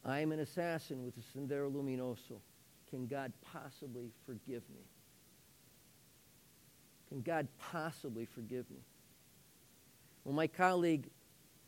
I 0.04 0.20
am 0.20 0.32
an 0.32 0.40
assassin 0.40 1.04
with 1.04 1.14
the 1.16 1.22
Sendero 1.22 1.72
Luminoso. 1.72 2.40
Can 2.88 3.06
God 3.06 3.32
possibly 3.52 4.10
forgive 4.24 4.62
me? 4.70 4.84
Can 7.08 7.22
God 7.22 7.48
possibly 7.58 8.24
forgive 8.24 8.70
me? 8.70 8.80
Well, 10.24 10.34
my 10.34 10.46
colleague 10.46 11.08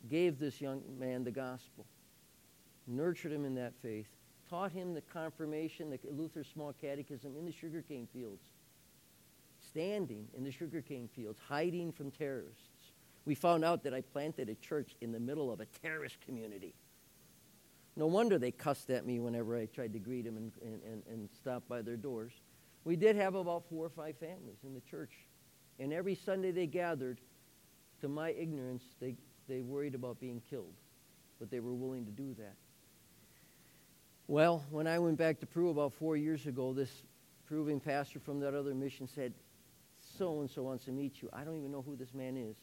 gave 0.09 0.39
this 0.39 0.61
young 0.61 0.83
man 0.99 1.25
the 1.25 1.31
gospel, 1.31 1.87
nurtured 2.87 3.33
him 3.33 3.45
in 3.45 3.55
that 3.57 3.73
faith, 3.83 4.09
taught 4.49 4.73
him 4.73 4.95
the 4.95 5.01
confirmation, 5.01 5.91
the 5.91 5.99
Luther 6.11 6.45
Small 6.45 6.73
Catechism 6.81 7.37
in 7.37 7.45
the 7.45 7.53
sugarcane 7.53 8.09
fields, 8.13 8.43
standing 9.79 10.27
in 10.37 10.43
the 10.43 10.51
sugarcane 10.51 11.07
fields, 11.07 11.39
hiding 11.49 11.93
from 11.93 12.11
terrorists. 12.11 12.91
We 13.27 13.37
found 13.37 13.65
out 13.65 13.85
that 13.85 13.95
I 13.95 14.01
planted 14.01 14.49
a 14.49 14.57
church 14.57 14.97
in 15.01 15.13
the 15.13 15.21
middle 15.21 15.53
of 15.53 15.61
a 15.61 15.67
terrorist 15.67 16.21
community. 16.21 16.75
No 17.95 18.07
wonder 18.07 18.39
they 18.39 18.51
cussed 18.51 18.91
at 18.91 19.07
me 19.07 19.21
whenever 19.21 19.57
I 19.57 19.67
tried 19.67 19.93
to 19.93 20.01
greet 20.01 20.25
them 20.25 20.37
and, 20.37 20.53
and, 20.63 21.03
and 21.09 21.29
stop 21.39 21.63
by 21.69 21.83
their 21.83 21.97
doors. 21.97 22.33
We 22.83 22.97
did 22.97 23.15
have 23.15 23.37
about 23.37 23.69
four 23.69 23.87
or 23.87 23.89
five 23.89 24.17
families 24.19 24.59
in 24.65 24.75
the 24.75 24.81
church. 24.81 25.13
And 25.79 25.93
every 25.93 26.17
Sunday 26.17 26.51
they 26.51 26.67
gathered, 26.67 27.21
to 28.01 28.09
my 28.09 28.31
ignorance, 28.31 28.83
they, 29.01 29.15
they 29.49 29.61
worried 29.63 29.95
about 29.95 30.19
being 30.19 30.43
killed. 30.51 30.75
But 31.39 31.53
they 31.53 31.61
were 31.61 31.75
willing 31.75 32.05
to 32.05 32.11
do 32.11 32.35
that. 32.39 32.57
Well, 34.27 34.65
when 34.71 34.89
I 34.89 34.99
went 34.99 35.19
back 35.19 35.39
to 35.39 35.47
Peru 35.47 35.71
about 35.71 35.93
four 35.93 36.17
years 36.17 36.47
ago, 36.47 36.73
this 36.73 36.91
Peruvian 37.47 37.79
pastor 37.79 38.19
from 38.19 38.41
that 38.41 38.55
other 38.55 38.75
mission 38.75 39.07
said, 39.07 39.35
So 40.19 40.41
and 40.41 40.51
so 40.51 40.65
wants 40.65 40.85
to 40.87 40.91
meet 40.91 41.23
you. 41.23 41.31
I 41.33 41.45
don't 41.45 41.57
even 41.57 41.71
know 41.71 41.83
who 41.83 41.95
this 41.95 42.13
man 42.13 42.37
is. 42.37 42.57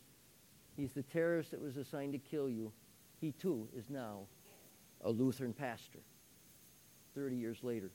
He's 0.76 0.92
the 0.92 1.04
terrorist 1.04 1.52
that 1.52 1.62
was 1.62 1.78
assigned 1.78 2.12
to 2.12 2.20
kill 2.20 2.50
you. 2.50 2.74
He 3.22 3.32
too 3.32 3.70
is 3.74 3.90
now 3.90 4.28
a 5.02 5.10
Lutheran 5.10 5.54
pastor 5.54 6.00
30 7.16 7.38
years 7.38 7.60
later. 7.64 7.92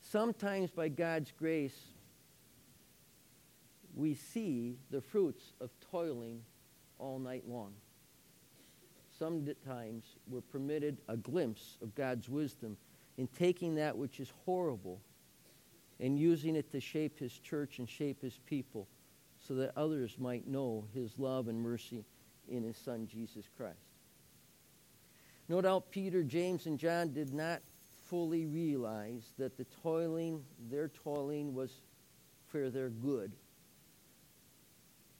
Sometimes, 0.00 0.70
by 0.70 0.88
God's 0.88 1.30
grace, 1.38 1.76
we 3.94 4.14
see 4.14 4.78
the 4.90 5.02
fruits 5.02 5.52
of 5.60 5.68
toiling 5.90 6.40
all 6.98 7.18
night 7.18 7.44
long. 7.46 7.74
Sometimes 9.18 10.04
we're 10.26 10.40
permitted 10.40 10.96
a 11.06 11.18
glimpse 11.18 11.76
of 11.82 11.94
God's 11.94 12.30
wisdom 12.30 12.78
in 13.18 13.26
taking 13.26 13.74
that 13.74 13.98
which 13.98 14.20
is 14.20 14.32
horrible 14.46 15.02
and 16.00 16.18
using 16.18 16.56
it 16.56 16.70
to 16.72 16.80
shape 16.80 17.18
his 17.18 17.38
church 17.38 17.78
and 17.78 17.88
shape 17.88 18.22
his 18.22 18.38
people 18.46 18.88
so 19.46 19.54
that 19.54 19.72
others 19.76 20.16
might 20.18 20.46
know 20.46 20.84
his 20.94 21.18
love 21.18 21.48
and 21.48 21.60
mercy 21.60 22.04
in 22.48 22.62
his 22.62 22.76
son 22.76 23.06
Jesus 23.06 23.44
Christ. 23.56 23.76
No 25.48 25.60
doubt 25.60 25.90
Peter, 25.90 26.22
James, 26.22 26.66
and 26.66 26.78
John 26.78 27.12
did 27.12 27.34
not 27.34 27.60
fully 28.06 28.46
realize 28.46 29.32
that 29.38 29.56
the 29.56 29.66
toiling, 29.82 30.42
their 30.70 30.88
toiling 30.88 31.54
was 31.54 31.70
for 32.48 32.70
their 32.70 32.88
good 32.88 33.32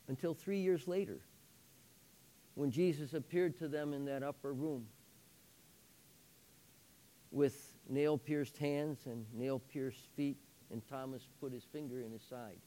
until 0.08 0.34
three 0.34 0.58
years 0.58 0.88
later 0.88 1.18
when 2.54 2.70
Jesus 2.70 3.14
appeared 3.14 3.56
to 3.58 3.68
them 3.68 3.92
in 3.92 4.04
that 4.06 4.22
upper 4.22 4.52
room 4.52 4.86
with 7.30 7.76
nail 7.88 8.18
pierced 8.18 8.58
hands 8.58 8.98
and 9.06 9.24
nail 9.32 9.60
pierced 9.72 10.06
feet, 10.16 10.36
and 10.72 10.86
Thomas 10.88 11.28
put 11.40 11.52
his 11.52 11.64
finger 11.64 12.00
in 12.00 12.12
his 12.12 12.22
side. 12.22 12.58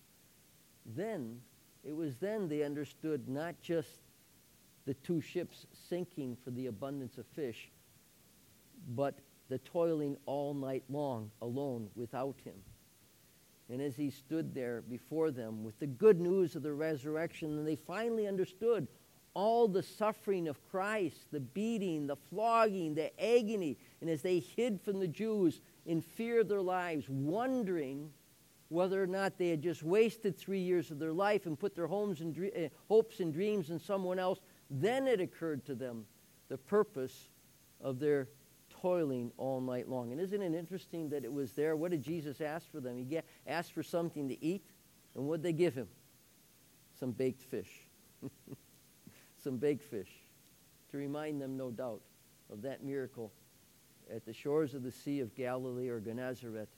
Then, 0.96 1.40
it 1.84 1.96
was 1.96 2.16
then 2.18 2.48
they 2.48 2.64
understood 2.64 3.28
not 3.28 3.60
just 3.62 4.00
the 4.86 4.94
two 4.96 5.22
ships 5.22 5.66
sinking 5.90 6.38
for 6.44 6.52
the 6.52 6.68
abundance 6.68 7.18
of 7.18 7.26
fish, 7.28 7.72
but 8.96 9.20
the 9.50 9.60
toiling 9.60 10.18
all 10.26 10.54
night 10.54 10.84
long 10.90 11.32
alone 11.42 11.90
without 11.96 12.36
him. 12.44 12.56
And 13.70 13.82
as 13.82 13.96
he 13.96 14.10
stood 14.10 14.54
there 14.54 14.82
before 14.82 15.32
them 15.32 15.64
with 15.64 15.80
the 15.80 15.88
good 15.88 16.20
news 16.20 16.56
of 16.56 16.64
the 16.64 16.74
resurrection, 16.74 17.58
and 17.58 17.68
they 17.68 17.78
finally 17.78 18.28
understood 18.28 18.88
all 19.34 19.68
the 19.68 19.82
suffering 19.82 20.48
of 20.48 20.62
Christ, 20.70 21.28
the 21.32 21.40
beating, 21.40 22.08
the 22.08 22.18
flogging, 22.30 22.94
the 22.94 23.12
agony, 23.24 23.78
and 24.02 24.10
as 24.10 24.22
they 24.22 24.40
hid 24.40 24.82
from 24.82 25.00
the 25.00 25.08
Jews 25.08 25.62
in 25.86 26.02
fear 26.02 26.42
of 26.42 26.48
their 26.48 26.62
lives, 26.62 27.10
wondering 27.10 28.10
whether 28.70 29.02
or 29.02 29.08
not 29.08 29.38
they 29.38 29.50
had 29.50 29.62
just 29.62 29.84
wasted 29.84 30.38
three 30.38 30.60
years 30.60 30.90
of 30.90 30.98
their 30.98 31.13
life 31.13 31.46
and 31.46 31.60
put 31.60 31.75
their 31.75 31.88
homes 31.88 32.22
and 32.22 32.38
uh, 32.38 32.70
hopes 32.88 33.20
and 33.20 33.34
dreams 33.34 33.70
in 33.70 33.80
someone 33.80 34.18
else, 34.18 34.40
then 34.70 35.08
it 35.08 35.22
occurred 35.22 35.63
to 35.66 35.75
them 35.75 36.06
the 36.50 36.58
purpose 36.58 37.30
of 37.82 38.00
their 38.00 38.28
toiling 38.70 39.32
all 39.38 39.62
night 39.62 39.88
long. 39.88 40.12
And 40.12 40.20
isn't 40.20 40.42
it 40.42 40.54
interesting 40.56 41.10
that 41.10 41.24
it 41.24 41.32
was 41.32 41.52
there? 41.52 41.75
What 41.75 41.92
did 41.92 42.02
Jesus 42.02 42.42
ask 42.42 42.70
for 42.72 42.80
them? 42.80 42.98
He 42.98 43.20
asked 43.46 43.74
for 43.74 43.84
something 43.84 44.28
to 44.30 44.44
eat, 44.44 44.66
and 45.16 45.25
what 45.25 45.42
did 45.42 45.44
they 45.44 45.58
give 45.58 45.75
him? 45.75 45.88
Some 47.00 47.12
baked 47.12 47.44
fish. 47.44 47.70
Some 49.44 49.58
baked 49.58 49.84
fish. 49.84 50.10
To 50.92 50.98
remind 50.98 51.42
them, 51.42 51.58
no 51.58 51.70
doubt, 51.70 52.02
of 52.52 52.62
that 52.62 52.84
miracle 52.84 53.32
at 54.14 54.26
the 54.26 54.34
shores 54.34 54.74
of 54.74 54.84
the 54.84 54.92
Sea 54.92 55.20
of 55.20 55.36
Galilee 55.36 55.90
or 55.90 56.00
Gennesaret, 56.00 56.70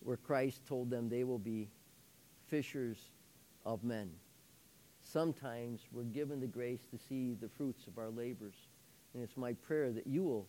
where 0.00 0.16
Christ 0.16 0.66
told 0.66 0.90
them 0.90 1.08
they 1.08 1.24
will 1.24 1.38
be 1.38 1.68
fishers 2.46 3.10
of 3.64 3.84
men. 3.84 4.10
Sometimes 5.02 5.86
we're 5.92 6.04
given 6.04 6.40
the 6.40 6.46
grace 6.46 6.84
to 6.90 6.98
see 6.98 7.34
the 7.34 7.48
fruits 7.48 7.86
of 7.86 7.98
our 7.98 8.10
labors. 8.10 8.54
And 9.14 9.22
it's 9.22 9.36
my 9.36 9.52
prayer 9.52 9.90
that 9.92 10.06
you 10.06 10.22
will 10.22 10.46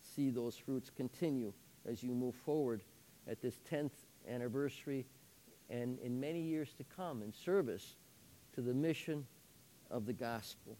see 0.00 0.30
those 0.30 0.56
fruits 0.56 0.90
continue 0.90 1.52
as 1.86 2.02
you 2.02 2.12
move 2.12 2.34
forward 2.34 2.82
at 3.28 3.40
this 3.40 3.60
10th 3.70 3.90
anniversary 4.28 5.06
and 5.68 5.98
in 6.00 6.18
many 6.20 6.40
years 6.40 6.72
to 6.74 6.84
come 6.84 7.22
in 7.22 7.32
service 7.32 7.96
to 8.54 8.60
the 8.60 8.74
mission 8.74 9.26
of 9.90 10.06
the 10.06 10.12
gospel. 10.12 10.76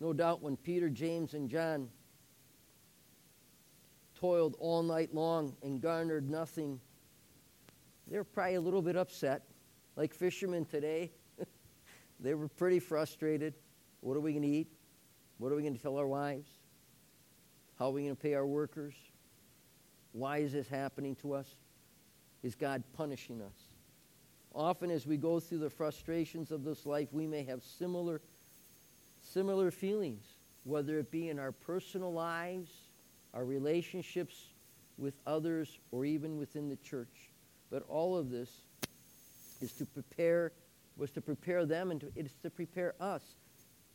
No 0.00 0.12
doubt 0.12 0.42
when 0.42 0.56
Peter, 0.56 0.88
James, 0.88 1.34
and 1.34 1.48
John 1.48 1.88
toiled 4.14 4.56
all 4.58 4.82
night 4.82 5.14
long 5.14 5.56
and 5.62 5.80
garnered 5.80 6.28
nothing, 6.28 6.80
they 8.08 8.16
were 8.16 8.24
probably 8.24 8.54
a 8.54 8.60
little 8.60 8.82
bit 8.82 8.96
upset, 8.96 9.42
like 9.96 10.12
fishermen 10.12 10.64
today. 10.64 11.12
they 12.20 12.34
were 12.34 12.48
pretty 12.48 12.80
frustrated. 12.80 13.54
What 14.00 14.16
are 14.16 14.20
we 14.20 14.32
going 14.32 14.42
to 14.42 14.48
eat? 14.48 14.68
What 15.38 15.52
are 15.52 15.56
we 15.56 15.62
going 15.62 15.74
to 15.74 15.82
tell 15.82 15.96
our 15.96 16.06
wives? 16.06 16.48
How 17.78 17.86
are 17.86 17.90
we 17.90 18.02
going 18.02 18.14
to 18.14 18.22
pay 18.22 18.34
our 18.34 18.46
workers? 18.46 18.94
Why 20.12 20.38
is 20.38 20.52
this 20.52 20.68
happening 20.68 21.16
to 21.16 21.32
us? 21.32 21.48
Is 22.42 22.54
God 22.54 22.82
punishing 22.92 23.40
us? 23.40 23.54
Often, 24.54 24.92
as 24.92 25.06
we 25.06 25.16
go 25.16 25.40
through 25.40 25.58
the 25.58 25.70
frustrations 25.70 26.52
of 26.52 26.62
this 26.62 26.86
life, 26.86 27.08
we 27.12 27.26
may 27.26 27.42
have 27.44 27.64
similar, 27.64 28.20
similar 29.24 29.70
feelings, 29.70 30.24
whether 30.64 30.98
it 30.98 31.10
be 31.10 31.28
in 31.28 31.38
our 31.38 31.52
personal 31.52 32.12
lives, 32.12 32.70
our 33.32 33.44
relationships 33.44 34.52
with 34.96 35.14
others, 35.26 35.78
or 35.90 36.04
even 36.04 36.38
within 36.38 36.68
the 36.68 36.76
church. 36.76 37.30
But 37.70 37.84
all 37.88 38.16
of 38.16 38.30
this 38.30 38.50
is 39.60 39.72
to 39.72 39.86
prepare, 39.86 40.52
was 40.96 41.10
to 41.12 41.20
prepare 41.20 41.66
them, 41.66 41.90
and 41.90 42.00
to, 42.00 42.12
it 42.14 42.26
is 42.26 42.36
to 42.42 42.50
prepare 42.50 42.94
us 43.00 43.22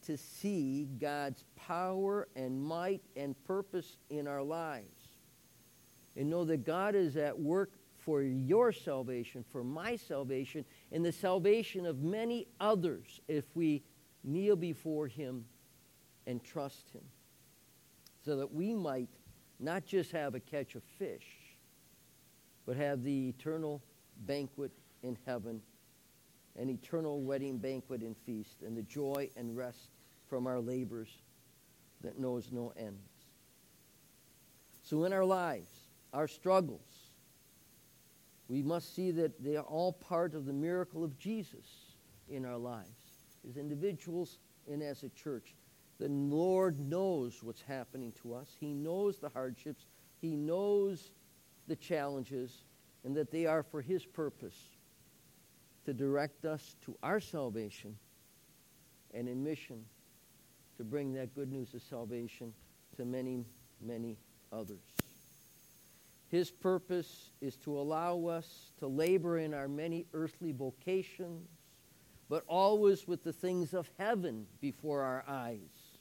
to 0.05 0.17
see 0.17 0.87
God's 0.99 1.45
power 1.55 2.27
and 2.35 2.61
might 2.61 3.01
and 3.15 3.35
purpose 3.45 3.97
in 4.09 4.27
our 4.27 4.41
lives. 4.41 5.07
And 6.15 6.29
know 6.29 6.43
that 6.45 6.65
God 6.65 6.95
is 6.95 7.15
at 7.17 7.37
work 7.37 7.71
for 7.97 8.21
your 8.21 8.71
salvation, 8.71 9.43
for 9.51 9.63
my 9.63 9.95
salvation, 9.95 10.65
and 10.91 11.05
the 11.05 11.11
salvation 11.11 11.85
of 11.85 12.01
many 12.01 12.47
others 12.59 13.21
if 13.27 13.45
we 13.55 13.83
kneel 14.29 14.55
before 14.55 15.07
Him 15.07 15.45
and 16.27 16.43
trust 16.43 16.89
Him. 16.93 17.03
So 18.23 18.37
that 18.37 18.53
we 18.53 18.73
might 18.73 19.09
not 19.59 19.85
just 19.85 20.11
have 20.11 20.35
a 20.35 20.39
catch 20.39 20.75
of 20.75 20.83
fish, 20.97 21.25
but 22.65 22.77
have 22.77 23.03
the 23.03 23.29
eternal 23.29 23.81
banquet 24.25 24.71
in 25.03 25.17
heaven, 25.25 25.61
an 26.57 26.69
eternal 26.69 27.21
wedding 27.21 27.57
banquet 27.57 28.01
and 28.01 28.15
feast, 28.25 28.61
and 28.65 28.77
the 28.77 28.83
joy 28.83 29.29
and 29.35 29.57
rest 29.57 29.89
from 30.27 30.45
our 30.47 30.59
labors 30.59 31.09
that 32.01 32.19
knows 32.19 32.51
no 32.51 32.71
ends. 32.77 33.09
So 34.83 35.03
in 35.03 35.13
our 35.13 35.25
lives, 35.25 35.71
our 36.13 36.27
struggles, 36.27 36.81
we 38.47 38.63
must 38.63 38.95
see 38.95 39.11
that 39.11 39.43
they 39.43 39.55
are 39.55 39.63
all 39.63 39.93
part 39.93 40.33
of 40.33 40.45
the 40.45 40.53
miracle 40.53 41.03
of 41.03 41.17
Jesus 41.19 41.95
in 42.29 42.45
our 42.45 42.57
lives, 42.57 42.98
as 43.47 43.57
individuals 43.57 44.39
and 44.71 44.81
as 44.81 45.03
a 45.03 45.09
church. 45.09 45.55
The 45.99 46.07
Lord 46.07 46.79
knows 46.79 47.43
what's 47.43 47.61
happening 47.61 48.13
to 48.21 48.33
us. 48.33 48.55
He 48.59 48.73
knows 48.73 49.19
the 49.19 49.29
hardships. 49.29 49.85
He 50.21 50.35
knows 50.35 51.11
the 51.67 51.75
challenges, 51.75 52.63
and 53.03 53.15
that 53.15 53.31
they 53.31 53.45
are 53.45 53.63
for 53.63 53.81
His 53.81 54.05
purpose 54.05 54.57
to 55.85 55.93
direct 55.93 56.45
us 56.45 56.75
to 56.85 56.97
our 57.03 57.19
salvation 57.19 57.95
and 59.13 59.27
in 59.27 59.43
mission 59.43 59.85
to 60.77 60.83
bring 60.83 61.13
that 61.13 61.33
good 61.35 61.51
news 61.51 61.73
of 61.73 61.81
salvation 61.81 62.53
to 62.95 63.05
many, 63.05 63.45
many 63.81 64.17
others. 64.51 64.83
His 66.29 66.51
purpose 66.51 67.31
is 67.41 67.55
to 67.57 67.77
allow 67.77 68.25
us 68.27 68.71
to 68.77 68.87
labor 68.87 69.39
in 69.39 69.53
our 69.53 69.67
many 69.67 70.05
earthly 70.13 70.51
vocations, 70.51 71.49
but 72.29 72.43
always 72.47 73.07
with 73.07 73.23
the 73.23 73.33
things 73.33 73.73
of 73.73 73.89
heaven 73.97 74.45
before 74.61 75.01
our 75.01 75.23
eyes, 75.27 75.97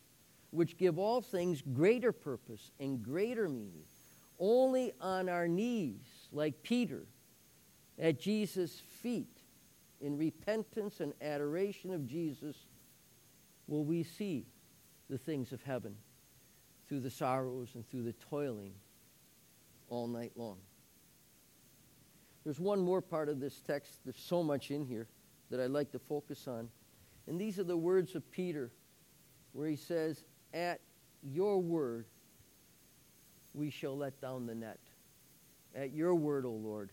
which 0.51 0.77
give 0.77 0.99
all 0.99 1.23
things 1.23 1.63
greater 1.73 2.13
purpose 2.13 2.71
and 2.79 3.03
greater 3.03 3.49
meaning. 3.49 3.85
Only 4.39 4.93
on 5.01 5.29
our 5.29 5.49
knees, 5.49 6.29
like 6.31 6.63
Peter, 6.63 7.07
at 7.99 8.21
Jesus' 8.21 8.81
feet, 9.03 9.41
in 10.01 10.17
repentance 10.17 11.01
and 11.01 11.13
adoration 11.21 11.93
of 11.93 12.07
Jesus, 12.07 12.57
will 13.67 13.85
we 13.85 14.05
see 14.05 14.47
the 15.11 15.19
things 15.19 15.53
of 15.53 15.63
heaven 15.63 15.97
through 16.89 17.01
the 17.01 17.11
sorrows 17.11 17.71
and 17.75 17.89
through 17.89 18.03
the 18.03 18.13
toiling 18.13 18.73
all 19.89 20.07
night 20.07 20.33
long. 20.37 20.59
There's 22.45 22.61
one 22.61 22.81
more 22.81 23.03
part 23.03 23.29
of 23.29 23.41
this 23.41 23.61
text. 23.61 24.01
There's 24.05 24.19
so 24.19 24.43
much 24.43 24.71
in 24.71 24.85
here 24.85 25.09
that 25.51 25.61
I'd 25.61 25.71
like 25.71 25.91
to 25.93 25.99
focus 25.99 26.47
on. 26.47 26.69
And 27.27 27.41
these 27.41 27.59
are 27.59 27.65
the 27.65 27.77
words 27.77 28.15
of 28.15 28.29
Peter, 28.31 28.71
where 29.53 29.69
he 29.69 29.77
says, 29.77 30.25
At 30.55 30.81
your 31.23 31.61
word, 31.61 32.07
we 33.55 33.71
shall 33.71 33.97
let 33.97 34.21
down 34.21 34.47
the 34.47 34.55
net. 34.55 34.79
At 35.75 35.93
your 35.93 36.15
word, 36.15 36.47
O 36.47 36.51
Lord, 36.51 36.91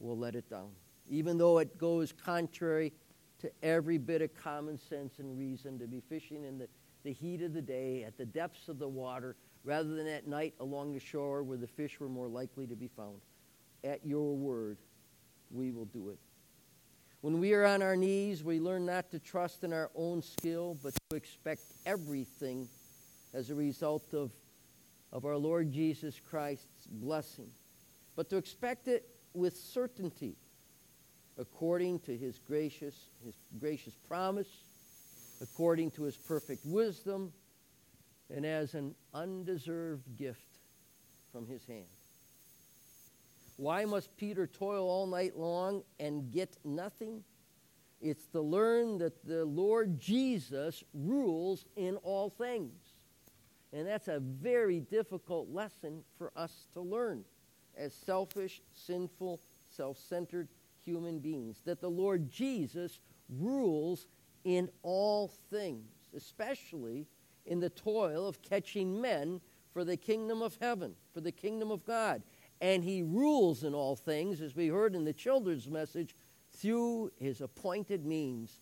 we'll 0.00 0.18
let 0.18 0.34
it 0.34 0.48
down. 0.50 0.70
Even 1.08 1.38
though 1.38 1.58
it 1.58 1.78
goes 1.78 2.12
contrary 2.12 2.92
to 3.38 3.50
every 3.62 3.98
bit 3.98 4.22
of 4.22 4.34
common 4.34 4.78
sense 4.78 5.18
and 5.18 5.38
reason 5.38 5.78
to 5.78 5.86
be 5.86 6.00
fishing 6.08 6.44
in 6.44 6.58
the, 6.58 6.68
the 7.04 7.12
heat 7.12 7.42
of 7.42 7.52
the 7.52 7.62
day, 7.62 8.02
at 8.04 8.16
the 8.16 8.24
depths 8.24 8.68
of 8.68 8.78
the 8.78 8.88
water, 8.88 9.36
rather 9.64 9.94
than 9.94 10.06
at 10.06 10.26
night 10.26 10.54
along 10.60 10.92
the 10.92 11.00
shore 11.00 11.42
where 11.42 11.58
the 11.58 11.66
fish 11.66 12.00
were 12.00 12.08
more 12.08 12.28
likely 12.28 12.66
to 12.66 12.74
be 12.74 12.88
found. 12.88 13.20
At 13.84 14.04
your 14.04 14.34
word, 14.34 14.78
we 15.50 15.70
will 15.70 15.84
do 15.86 16.08
it. 16.08 16.18
When 17.26 17.40
we 17.40 17.54
are 17.54 17.64
on 17.64 17.82
our 17.82 17.96
knees, 17.96 18.44
we 18.44 18.60
learn 18.60 18.86
not 18.86 19.10
to 19.10 19.18
trust 19.18 19.64
in 19.64 19.72
our 19.72 19.90
own 19.96 20.22
skill, 20.22 20.78
but 20.80 20.94
to 21.10 21.16
expect 21.16 21.62
everything 21.84 22.68
as 23.34 23.50
a 23.50 23.54
result 23.56 24.14
of, 24.14 24.30
of 25.12 25.24
our 25.24 25.36
Lord 25.36 25.72
Jesus 25.72 26.20
Christ's 26.20 26.86
blessing, 26.88 27.50
but 28.14 28.30
to 28.30 28.36
expect 28.36 28.86
it 28.86 29.08
with 29.34 29.56
certainty 29.56 30.36
according 31.36 31.98
to 32.02 32.16
his 32.16 32.38
gracious, 32.38 33.08
his 33.24 33.34
gracious 33.58 33.96
promise, 34.06 34.62
according 35.40 35.90
to 35.90 36.04
his 36.04 36.16
perfect 36.16 36.64
wisdom, 36.64 37.32
and 38.32 38.46
as 38.46 38.74
an 38.74 38.94
undeserved 39.14 40.16
gift 40.16 40.60
from 41.32 41.48
his 41.48 41.64
hand. 41.64 41.95
Why 43.56 43.84
must 43.84 44.16
Peter 44.16 44.46
toil 44.46 44.88
all 44.88 45.06
night 45.06 45.36
long 45.36 45.82
and 45.98 46.30
get 46.30 46.56
nothing? 46.64 47.24
It's 48.00 48.26
to 48.28 48.40
learn 48.40 48.98
that 48.98 49.26
the 49.26 49.44
Lord 49.44 49.98
Jesus 49.98 50.84
rules 50.92 51.64
in 51.76 51.96
all 51.96 52.28
things. 52.28 52.74
And 53.72 53.86
that's 53.86 54.08
a 54.08 54.20
very 54.20 54.80
difficult 54.80 55.50
lesson 55.50 56.04
for 56.18 56.30
us 56.36 56.66
to 56.74 56.80
learn 56.80 57.24
as 57.76 57.94
selfish, 57.94 58.62
sinful, 58.72 59.40
self 59.68 59.98
centered 59.98 60.48
human 60.84 61.18
beings. 61.18 61.62
That 61.64 61.80
the 61.80 61.90
Lord 61.90 62.30
Jesus 62.30 63.00
rules 63.28 64.06
in 64.44 64.68
all 64.82 65.28
things, 65.50 65.90
especially 66.14 67.06
in 67.46 67.60
the 67.60 67.70
toil 67.70 68.26
of 68.26 68.42
catching 68.42 69.00
men 69.00 69.40
for 69.72 69.84
the 69.84 69.96
kingdom 69.96 70.42
of 70.42 70.56
heaven, 70.60 70.94
for 71.12 71.20
the 71.20 71.32
kingdom 71.32 71.70
of 71.70 71.84
God. 71.84 72.22
And 72.60 72.82
he 72.82 73.02
rules 73.02 73.64
in 73.64 73.74
all 73.74 73.96
things, 73.96 74.40
as 74.40 74.56
we 74.56 74.68
heard 74.68 74.94
in 74.94 75.04
the 75.04 75.12
children's 75.12 75.68
message, 75.68 76.14
through 76.50 77.12
his 77.18 77.40
appointed 77.40 78.04
means. 78.06 78.60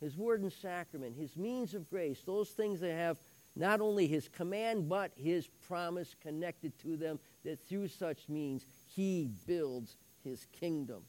His 0.00 0.16
word 0.16 0.42
and 0.42 0.52
sacrament, 0.52 1.16
his 1.16 1.36
means 1.36 1.74
of 1.74 1.90
grace, 1.90 2.22
those 2.24 2.50
things 2.50 2.80
that 2.80 2.92
have 2.92 3.18
not 3.56 3.80
only 3.80 4.06
his 4.06 4.28
command, 4.28 4.88
but 4.88 5.12
his 5.16 5.48
promise 5.68 6.14
connected 6.22 6.78
to 6.78 6.96
them, 6.96 7.18
that 7.44 7.60
through 7.68 7.88
such 7.88 8.28
means 8.28 8.64
he 8.86 9.28
builds 9.46 9.96
his 10.22 10.46
kingdom. 10.52 11.02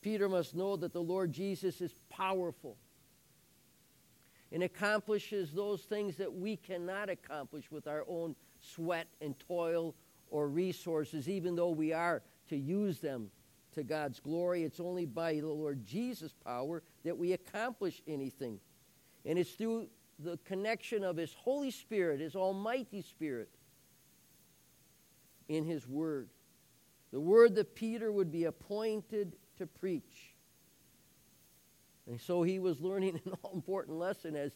Peter 0.00 0.28
must 0.28 0.54
know 0.54 0.76
that 0.76 0.92
the 0.92 1.02
Lord 1.02 1.32
Jesus 1.32 1.80
is 1.80 1.94
powerful 2.08 2.76
and 4.50 4.62
accomplishes 4.62 5.52
those 5.52 5.82
things 5.82 6.16
that 6.16 6.32
we 6.32 6.56
cannot 6.56 7.08
accomplish 7.08 7.70
with 7.70 7.86
our 7.86 8.04
own 8.08 8.34
sweat 8.62 9.06
and 9.20 9.38
toil 9.38 9.94
or 10.30 10.48
resources, 10.48 11.28
even 11.28 11.54
though 11.54 11.70
we 11.70 11.92
are 11.92 12.22
to 12.48 12.56
use 12.56 13.00
them 13.00 13.30
to 13.74 13.82
God's 13.82 14.20
glory. 14.20 14.64
It's 14.64 14.80
only 14.80 15.06
by 15.06 15.34
the 15.34 15.48
Lord 15.48 15.84
Jesus' 15.84 16.34
power 16.44 16.82
that 17.04 17.16
we 17.16 17.32
accomplish 17.32 18.02
anything. 18.06 18.58
And 19.24 19.38
it's 19.38 19.52
through 19.52 19.88
the 20.18 20.38
connection 20.44 21.04
of 21.04 21.16
His 21.16 21.34
Holy 21.34 21.70
Spirit, 21.70 22.20
His 22.20 22.36
Almighty 22.36 23.02
Spirit, 23.02 23.48
in 25.48 25.64
His 25.64 25.86
Word. 25.86 26.28
The 27.12 27.20
Word 27.20 27.54
that 27.56 27.74
Peter 27.74 28.10
would 28.10 28.30
be 28.30 28.44
appointed 28.44 29.36
to 29.58 29.66
preach. 29.66 30.34
And 32.06 32.20
so 32.20 32.42
he 32.42 32.58
was 32.58 32.80
learning 32.80 33.20
an 33.24 33.32
all 33.42 33.52
important 33.54 33.98
lesson 33.98 34.36
as 34.36 34.52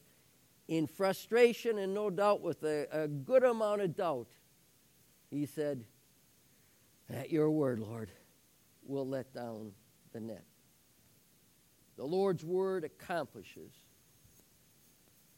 in 0.68 0.86
frustration 0.86 1.78
and 1.78 1.94
no 1.94 2.10
doubt 2.10 2.42
with 2.42 2.62
a, 2.64 2.86
a 2.90 3.08
good 3.08 3.44
amount 3.44 3.82
of 3.82 3.96
doubt, 3.96 4.28
he 5.30 5.46
said, 5.46 5.84
At 7.08 7.30
your 7.30 7.50
word, 7.50 7.78
Lord, 7.78 8.10
we'll 8.84 9.06
let 9.06 9.32
down 9.32 9.72
the 10.12 10.20
net. 10.20 10.44
The 11.96 12.04
Lord's 12.04 12.44
word 12.44 12.84
accomplishes 12.84 13.72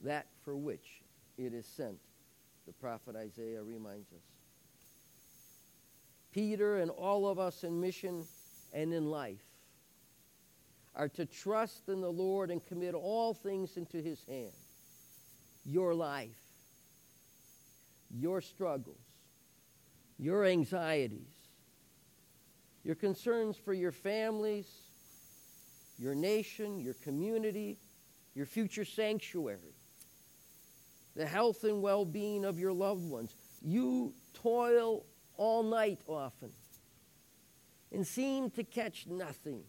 that 0.00 0.26
for 0.44 0.56
which 0.56 1.02
it 1.36 1.52
is 1.52 1.66
sent, 1.66 1.98
the 2.66 2.72
prophet 2.72 3.16
Isaiah 3.16 3.62
reminds 3.62 4.12
us. 4.12 4.22
Peter 6.32 6.78
and 6.78 6.90
all 6.90 7.26
of 7.26 7.38
us 7.38 7.64
in 7.64 7.80
mission 7.80 8.24
and 8.72 8.92
in 8.92 9.06
life 9.06 9.44
are 10.94 11.08
to 11.08 11.24
trust 11.26 11.88
in 11.88 12.00
the 12.00 12.10
Lord 12.10 12.50
and 12.50 12.64
commit 12.64 12.94
all 12.94 13.34
things 13.34 13.76
into 13.76 14.02
his 14.02 14.22
hand. 14.26 14.52
Your 15.70 15.94
life, 15.94 16.38
your 18.10 18.40
struggles, 18.40 18.96
your 20.18 20.46
anxieties, 20.46 21.28
your 22.84 22.94
concerns 22.94 23.58
for 23.58 23.74
your 23.74 23.92
families, 23.92 24.66
your 25.98 26.14
nation, 26.14 26.80
your 26.80 26.94
community, 27.04 27.76
your 28.34 28.46
future 28.46 28.84
sanctuary, 28.84 29.74
the 31.14 31.26
health 31.26 31.64
and 31.64 31.82
well 31.82 32.06
being 32.06 32.46
of 32.46 32.58
your 32.58 32.72
loved 32.72 33.04
ones. 33.04 33.34
You 33.60 34.14
toil 34.32 35.04
all 35.36 35.62
night 35.62 36.00
often 36.06 36.50
and 37.92 38.06
seem 38.06 38.50
to 38.52 38.64
catch 38.64 39.06
nothing. 39.06 39.64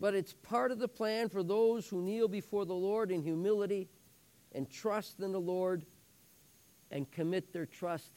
But 0.00 0.14
it's 0.14 0.32
part 0.32 0.72
of 0.72 0.78
the 0.78 0.88
plan 0.88 1.28
for 1.28 1.42
those 1.42 1.88
who 1.88 2.02
kneel 2.02 2.26
before 2.26 2.64
the 2.64 2.74
Lord 2.74 3.10
in 3.10 3.22
humility 3.22 3.88
and 4.54 4.70
trust 4.70 5.20
in 5.20 5.32
the 5.32 5.40
Lord 5.40 5.84
and 6.90 7.10
commit 7.10 7.52
their 7.52 7.66
trust 7.66 8.10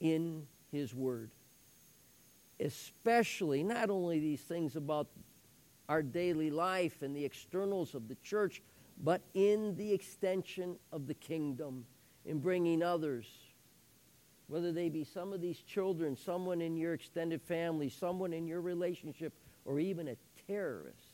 in 0.00 0.46
His 0.72 0.94
Word. 0.94 1.30
Especially, 2.60 3.62
not 3.62 3.90
only 3.90 4.18
these 4.18 4.40
things 4.40 4.74
about 4.76 5.08
our 5.88 6.02
daily 6.02 6.50
life 6.50 7.02
and 7.02 7.14
the 7.14 7.24
externals 7.24 7.94
of 7.94 8.08
the 8.08 8.16
church, 8.16 8.62
but 9.04 9.22
in 9.34 9.76
the 9.76 9.92
extension 9.92 10.76
of 10.92 11.06
the 11.06 11.14
kingdom, 11.14 11.84
in 12.26 12.40
bringing 12.40 12.82
others, 12.82 13.26
whether 14.48 14.72
they 14.72 14.88
be 14.88 15.04
some 15.04 15.32
of 15.32 15.40
these 15.40 15.60
children, 15.60 16.16
someone 16.16 16.60
in 16.60 16.76
your 16.76 16.94
extended 16.94 17.40
family, 17.42 17.88
someone 17.88 18.32
in 18.32 18.46
your 18.46 18.60
relationship, 18.60 19.32
or 19.64 19.78
even 19.78 20.08
a 20.08 20.16
terrorist, 20.46 21.12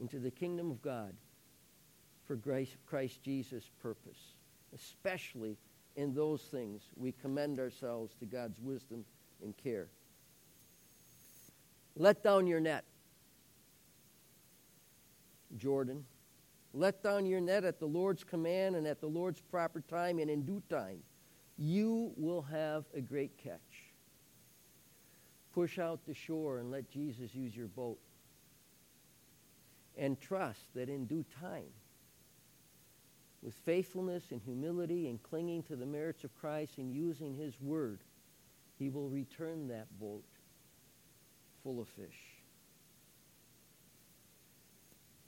into 0.00 0.18
the 0.18 0.30
kingdom 0.30 0.70
of 0.70 0.82
God 0.82 1.14
for 2.26 2.38
Christ 2.86 3.22
Jesus' 3.22 3.70
purpose. 3.80 4.34
Especially 4.74 5.56
in 5.96 6.14
those 6.14 6.42
things, 6.42 6.82
we 6.96 7.12
commend 7.12 7.58
ourselves 7.58 8.14
to 8.20 8.26
God's 8.26 8.60
wisdom 8.60 9.04
and 9.42 9.56
care. 9.56 9.88
Let 11.96 12.22
down 12.22 12.46
your 12.46 12.60
net. 12.60 12.84
Jordan. 15.56 16.04
Let 16.72 17.02
down 17.02 17.26
your 17.26 17.40
net 17.40 17.64
at 17.64 17.78
the 17.78 17.86
Lord's 17.86 18.24
command 18.24 18.76
and 18.76 18.86
at 18.86 19.00
the 19.00 19.06
Lord's 19.06 19.40
proper 19.40 19.82
time 19.82 20.18
and 20.18 20.30
in 20.30 20.42
due 20.42 20.62
time. 20.70 21.02
You 21.58 22.12
will 22.16 22.42
have 22.42 22.84
a 22.94 23.00
great 23.02 23.36
catch. 23.36 23.92
Push 25.52 25.78
out 25.78 26.00
the 26.06 26.14
shore 26.14 26.58
and 26.58 26.70
let 26.70 26.90
Jesus 26.90 27.34
use 27.34 27.54
your 27.54 27.68
boat. 27.68 27.98
And 29.98 30.18
trust 30.18 30.62
that 30.74 30.88
in 30.88 31.04
due 31.04 31.26
time, 31.38 31.68
with 33.42 33.54
faithfulness 33.64 34.24
and 34.30 34.40
humility 34.40 35.08
and 35.08 35.22
clinging 35.22 35.62
to 35.64 35.76
the 35.76 35.86
merits 35.86 36.24
of 36.24 36.34
Christ 36.38 36.78
and 36.78 36.92
using 36.92 37.34
his 37.34 37.60
word, 37.60 38.00
he 38.78 38.88
will 38.88 39.08
return 39.08 39.68
that 39.68 39.86
boat 39.98 40.24
full 41.62 41.80
of 41.80 41.88
fish. 41.88 42.18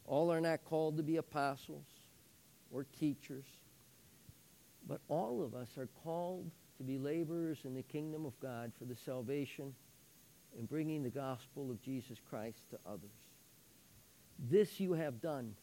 All 0.07 0.31
are 0.31 0.41
not 0.41 0.65
called 0.65 0.97
to 0.99 1.03
be 1.03 1.17
apostles 1.17 1.87
or 2.71 2.87
teachers, 2.99 3.47
but 4.87 5.01
all 5.09 5.43
of 5.43 5.55
us 5.55 5.79
are 5.79 5.89
called 6.05 6.51
to 6.77 6.85
be 6.85 6.99
laborers 6.99 7.59
in 7.65 7.75
the 7.75 7.83
kingdom 7.83 8.27
of 8.27 8.39
God 8.41 8.73
for 8.79 8.85
the 8.85 8.97
salvation 8.97 9.75
and 10.59 10.69
bringing 10.69 11.03
the 11.03 11.11
gospel 11.11 11.71
of 11.71 11.83
Jesus 11.83 12.19
Christ 12.29 12.59
to 12.71 12.79
others. 12.87 13.11
This 14.39 14.79
you 14.81 14.93
have 14.93 15.21
done. 15.21 15.55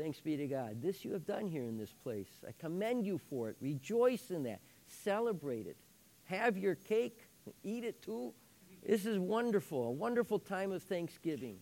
Thanks 0.00 0.18
be 0.18 0.34
to 0.38 0.46
God. 0.46 0.80
This 0.80 1.04
you 1.04 1.12
have 1.12 1.26
done 1.26 1.46
here 1.46 1.64
in 1.64 1.76
this 1.76 1.92
place. 1.92 2.28
I 2.48 2.52
commend 2.58 3.04
you 3.04 3.18
for 3.18 3.50
it. 3.50 3.56
Rejoice 3.60 4.30
in 4.30 4.44
that. 4.44 4.60
Celebrate 4.86 5.66
it. 5.66 5.76
Have 6.24 6.56
your 6.56 6.74
cake. 6.74 7.28
Eat 7.62 7.84
it 7.84 8.00
too. 8.00 8.32
This 8.86 9.04
is 9.04 9.18
wonderful. 9.18 9.88
A 9.88 9.90
wonderful 9.90 10.38
time 10.38 10.72
of 10.72 10.82
Thanksgiving. 10.82 11.58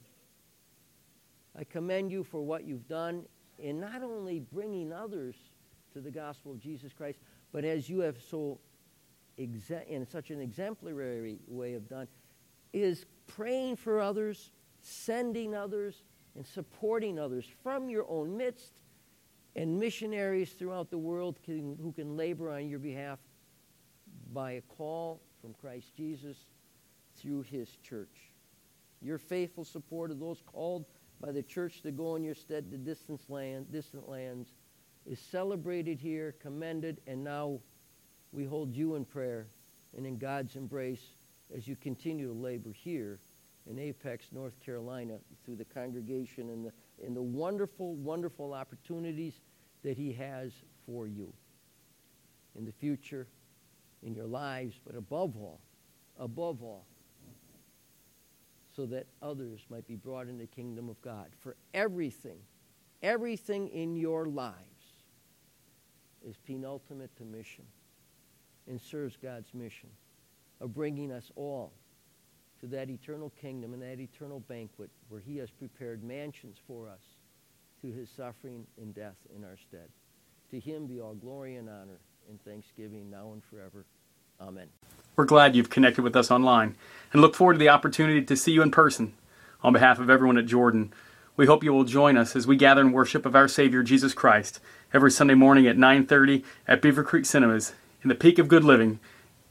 I 1.59 1.65
commend 1.65 2.13
you 2.13 2.23
for 2.23 2.41
what 2.41 2.63
you've 2.63 2.87
done 2.87 3.25
in 3.59 3.81
not 3.81 4.05
only 4.05 4.39
bringing 4.39 4.93
others 4.93 5.35
to 5.93 6.01
the 6.01 6.11
gospel 6.13 6.53
of 6.53 6.61
Jesus 6.61 6.93
Christ, 6.93 7.19
but 7.51 7.65
as 7.65 7.89
you 7.89 7.99
have 8.01 8.19
so 8.23 8.61
in 9.37 10.07
such 10.09 10.31
an 10.31 10.41
exemplary 10.41 11.41
way 11.49 11.75
of 11.75 11.89
done, 11.89 12.07
is 12.73 13.05
praying 13.27 13.75
for 13.75 14.01
others, 14.01 14.53
sending 14.81 15.57
others, 15.57 16.05
and 16.39 16.47
supporting 16.47 17.19
others 17.19 17.45
from 17.65 17.91
your 17.91 18.09
own 18.09 18.37
midst, 18.37 18.75
and 19.57 19.77
missionaries 19.77 20.53
throughout 20.53 20.89
the 20.89 20.97
world 20.97 21.37
can, 21.45 21.77
who 21.83 21.91
can 21.91 22.17
labor 22.17 22.53
on 22.53 22.69
your 22.69 22.79
behalf 22.79 23.19
by 24.33 24.53
a 24.53 24.61
call 24.61 25.21
from 25.41 25.53
Christ 25.53 25.97
Jesus 25.97 26.37
through 27.17 27.43
his 27.43 27.77
church. 27.83 28.31
Your 29.03 29.19
faithful 29.19 29.65
support 29.65 30.13
of 30.13 30.21
those 30.21 30.41
called 30.47 30.85
by 31.21 31.33
the 31.33 31.43
church 31.43 31.83
to 31.83 31.91
go 31.91 32.15
in 32.15 32.23
your 32.23 32.37
stead 32.37 32.71
to 32.71 32.79
distant, 32.79 33.21
land, 33.29 33.73
distant 33.73 34.09
lands 34.09 34.51
is 35.07 35.19
celebrated 35.19 35.99
here, 35.99 36.37
commended, 36.41 37.01
and 37.09 37.25
now 37.25 37.59
we 38.31 38.45
hold 38.45 38.73
you 38.77 38.95
in 38.95 39.05
prayer 39.05 39.49
and 39.97 40.07
in 40.07 40.19
God's 40.19 40.55
embrace 40.55 41.17
as 41.53 41.67
you 41.67 41.75
continue 41.75 42.29
to 42.29 42.33
labor 42.33 42.71
here 42.73 43.19
in 43.69 43.79
Apex, 43.79 44.31
North 44.33 44.59
Carolina, 44.65 45.19
through 45.45 45.57
the 45.57 45.65
congregation 45.65 46.49
and 46.51 46.65
the, 46.65 46.73
and 47.05 47.15
the 47.15 47.23
wonderful, 47.23 47.95
wonderful 47.97 48.55
opportunities 48.55 49.41
that 49.83 49.97
He 49.97 50.13
has 50.15 50.53
for 50.87 51.07
you 51.07 51.33
in 52.57 52.65
the 52.65 52.73
future, 52.73 53.27
in 54.03 54.15
your 54.15 54.27
lives, 54.27 54.81
but 54.87 54.97
above 54.97 55.37
all, 55.37 55.61
above 56.19 56.63
all, 56.63 56.87
so 58.75 58.87
that 58.87 59.07
others 59.23 59.67
might 59.69 59.87
be 59.87 59.97
brought 59.97 60.29
into 60.29 60.43
the 60.43 60.47
kingdom 60.47 60.89
of 60.89 61.01
God. 61.03 61.27
For 61.39 61.57
everything, 61.75 62.39
everything 63.03 63.69
in 63.69 63.97
your 63.97 64.27
lives 64.27 64.57
is 66.27 66.37
penultimate 66.37 67.15
to 67.17 67.25
mission 67.25 67.65
and 68.67 68.81
serves 68.81 69.17
God's 69.17 69.53
mission 69.53 69.91
of 70.61 70.75
bringing 70.75 71.13
us 71.13 71.31
all 71.37 71.73
to 72.61 72.67
that 72.67 72.91
eternal 72.91 73.33
kingdom 73.41 73.73
and 73.73 73.83
that 73.83 74.01
eternal 74.01 74.41
banquet 74.41 74.91
where 75.09 75.21
he 75.21 75.37
has 75.39 75.51
prepared 75.51 76.03
mansions 76.03 76.57
for 76.67 76.89
us 76.89 77.01
through 77.81 77.93
his 77.93 78.09
suffering 78.11 78.67
and 78.81 78.95
death 78.95 79.17
in 79.37 79.45
our 79.45 79.57
stead. 79.69 79.89
To 80.51 80.59
him 80.59 80.87
be 80.87 81.01
all 81.01 81.15
glory 81.15 81.57
and 81.57 81.69
honor 81.69 82.01
and 82.29 82.43
thanksgiving 82.45 83.11
now 83.11 83.33
and 83.33 83.43
forever. 83.45 83.85
Amen. 84.41 84.69
We're 85.17 85.25
glad 85.25 85.57
you've 85.57 85.71
connected 85.71 86.03
with 86.03 86.17
us 86.17 86.31
online 86.31 86.77
and 87.13 87.21
look 87.21 87.35
forward 87.35 87.55
to 87.55 87.59
the 87.59 87.69
opportunity 87.69 88.23
to 88.23 88.37
see 88.37 88.53
you 88.53 88.63
in 88.63 88.71
person. 88.71 89.15
On 89.63 89.73
behalf 89.73 89.99
of 89.99 90.09
everyone 90.09 90.39
at 90.39 90.47
Jordan, 90.47 90.93
we 91.37 91.47
hope 91.47 91.65
you 91.65 91.73
will 91.73 91.85
join 91.85 92.17
us 92.17 92.37
as 92.37 92.47
we 92.47 92.57
gather 92.57 92.81
in 92.81 92.93
worship 92.93 93.27
of 93.27 93.35
our 93.35 93.49
Savior 93.49 93.83
Jesus 93.83 94.15
Christ 94.15 94.61
every 94.93 95.11
Sunday 95.11 95.35
morning 95.35 95.67
at 95.67 95.77
9:30 95.77 96.45
at 96.67 96.81
Beaver 96.81 97.03
Creek 97.03 97.25
Cinemas 97.25 97.75
in 98.03 98.09
the 98.09 98.15
peak 98.15 98.39
of 98.39 98.49
good 98.49 98.65
living, 98.65 99.01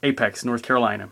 Apex, 0.03 0.43
North 0.45 0.63
Carolina. 0.63 1.09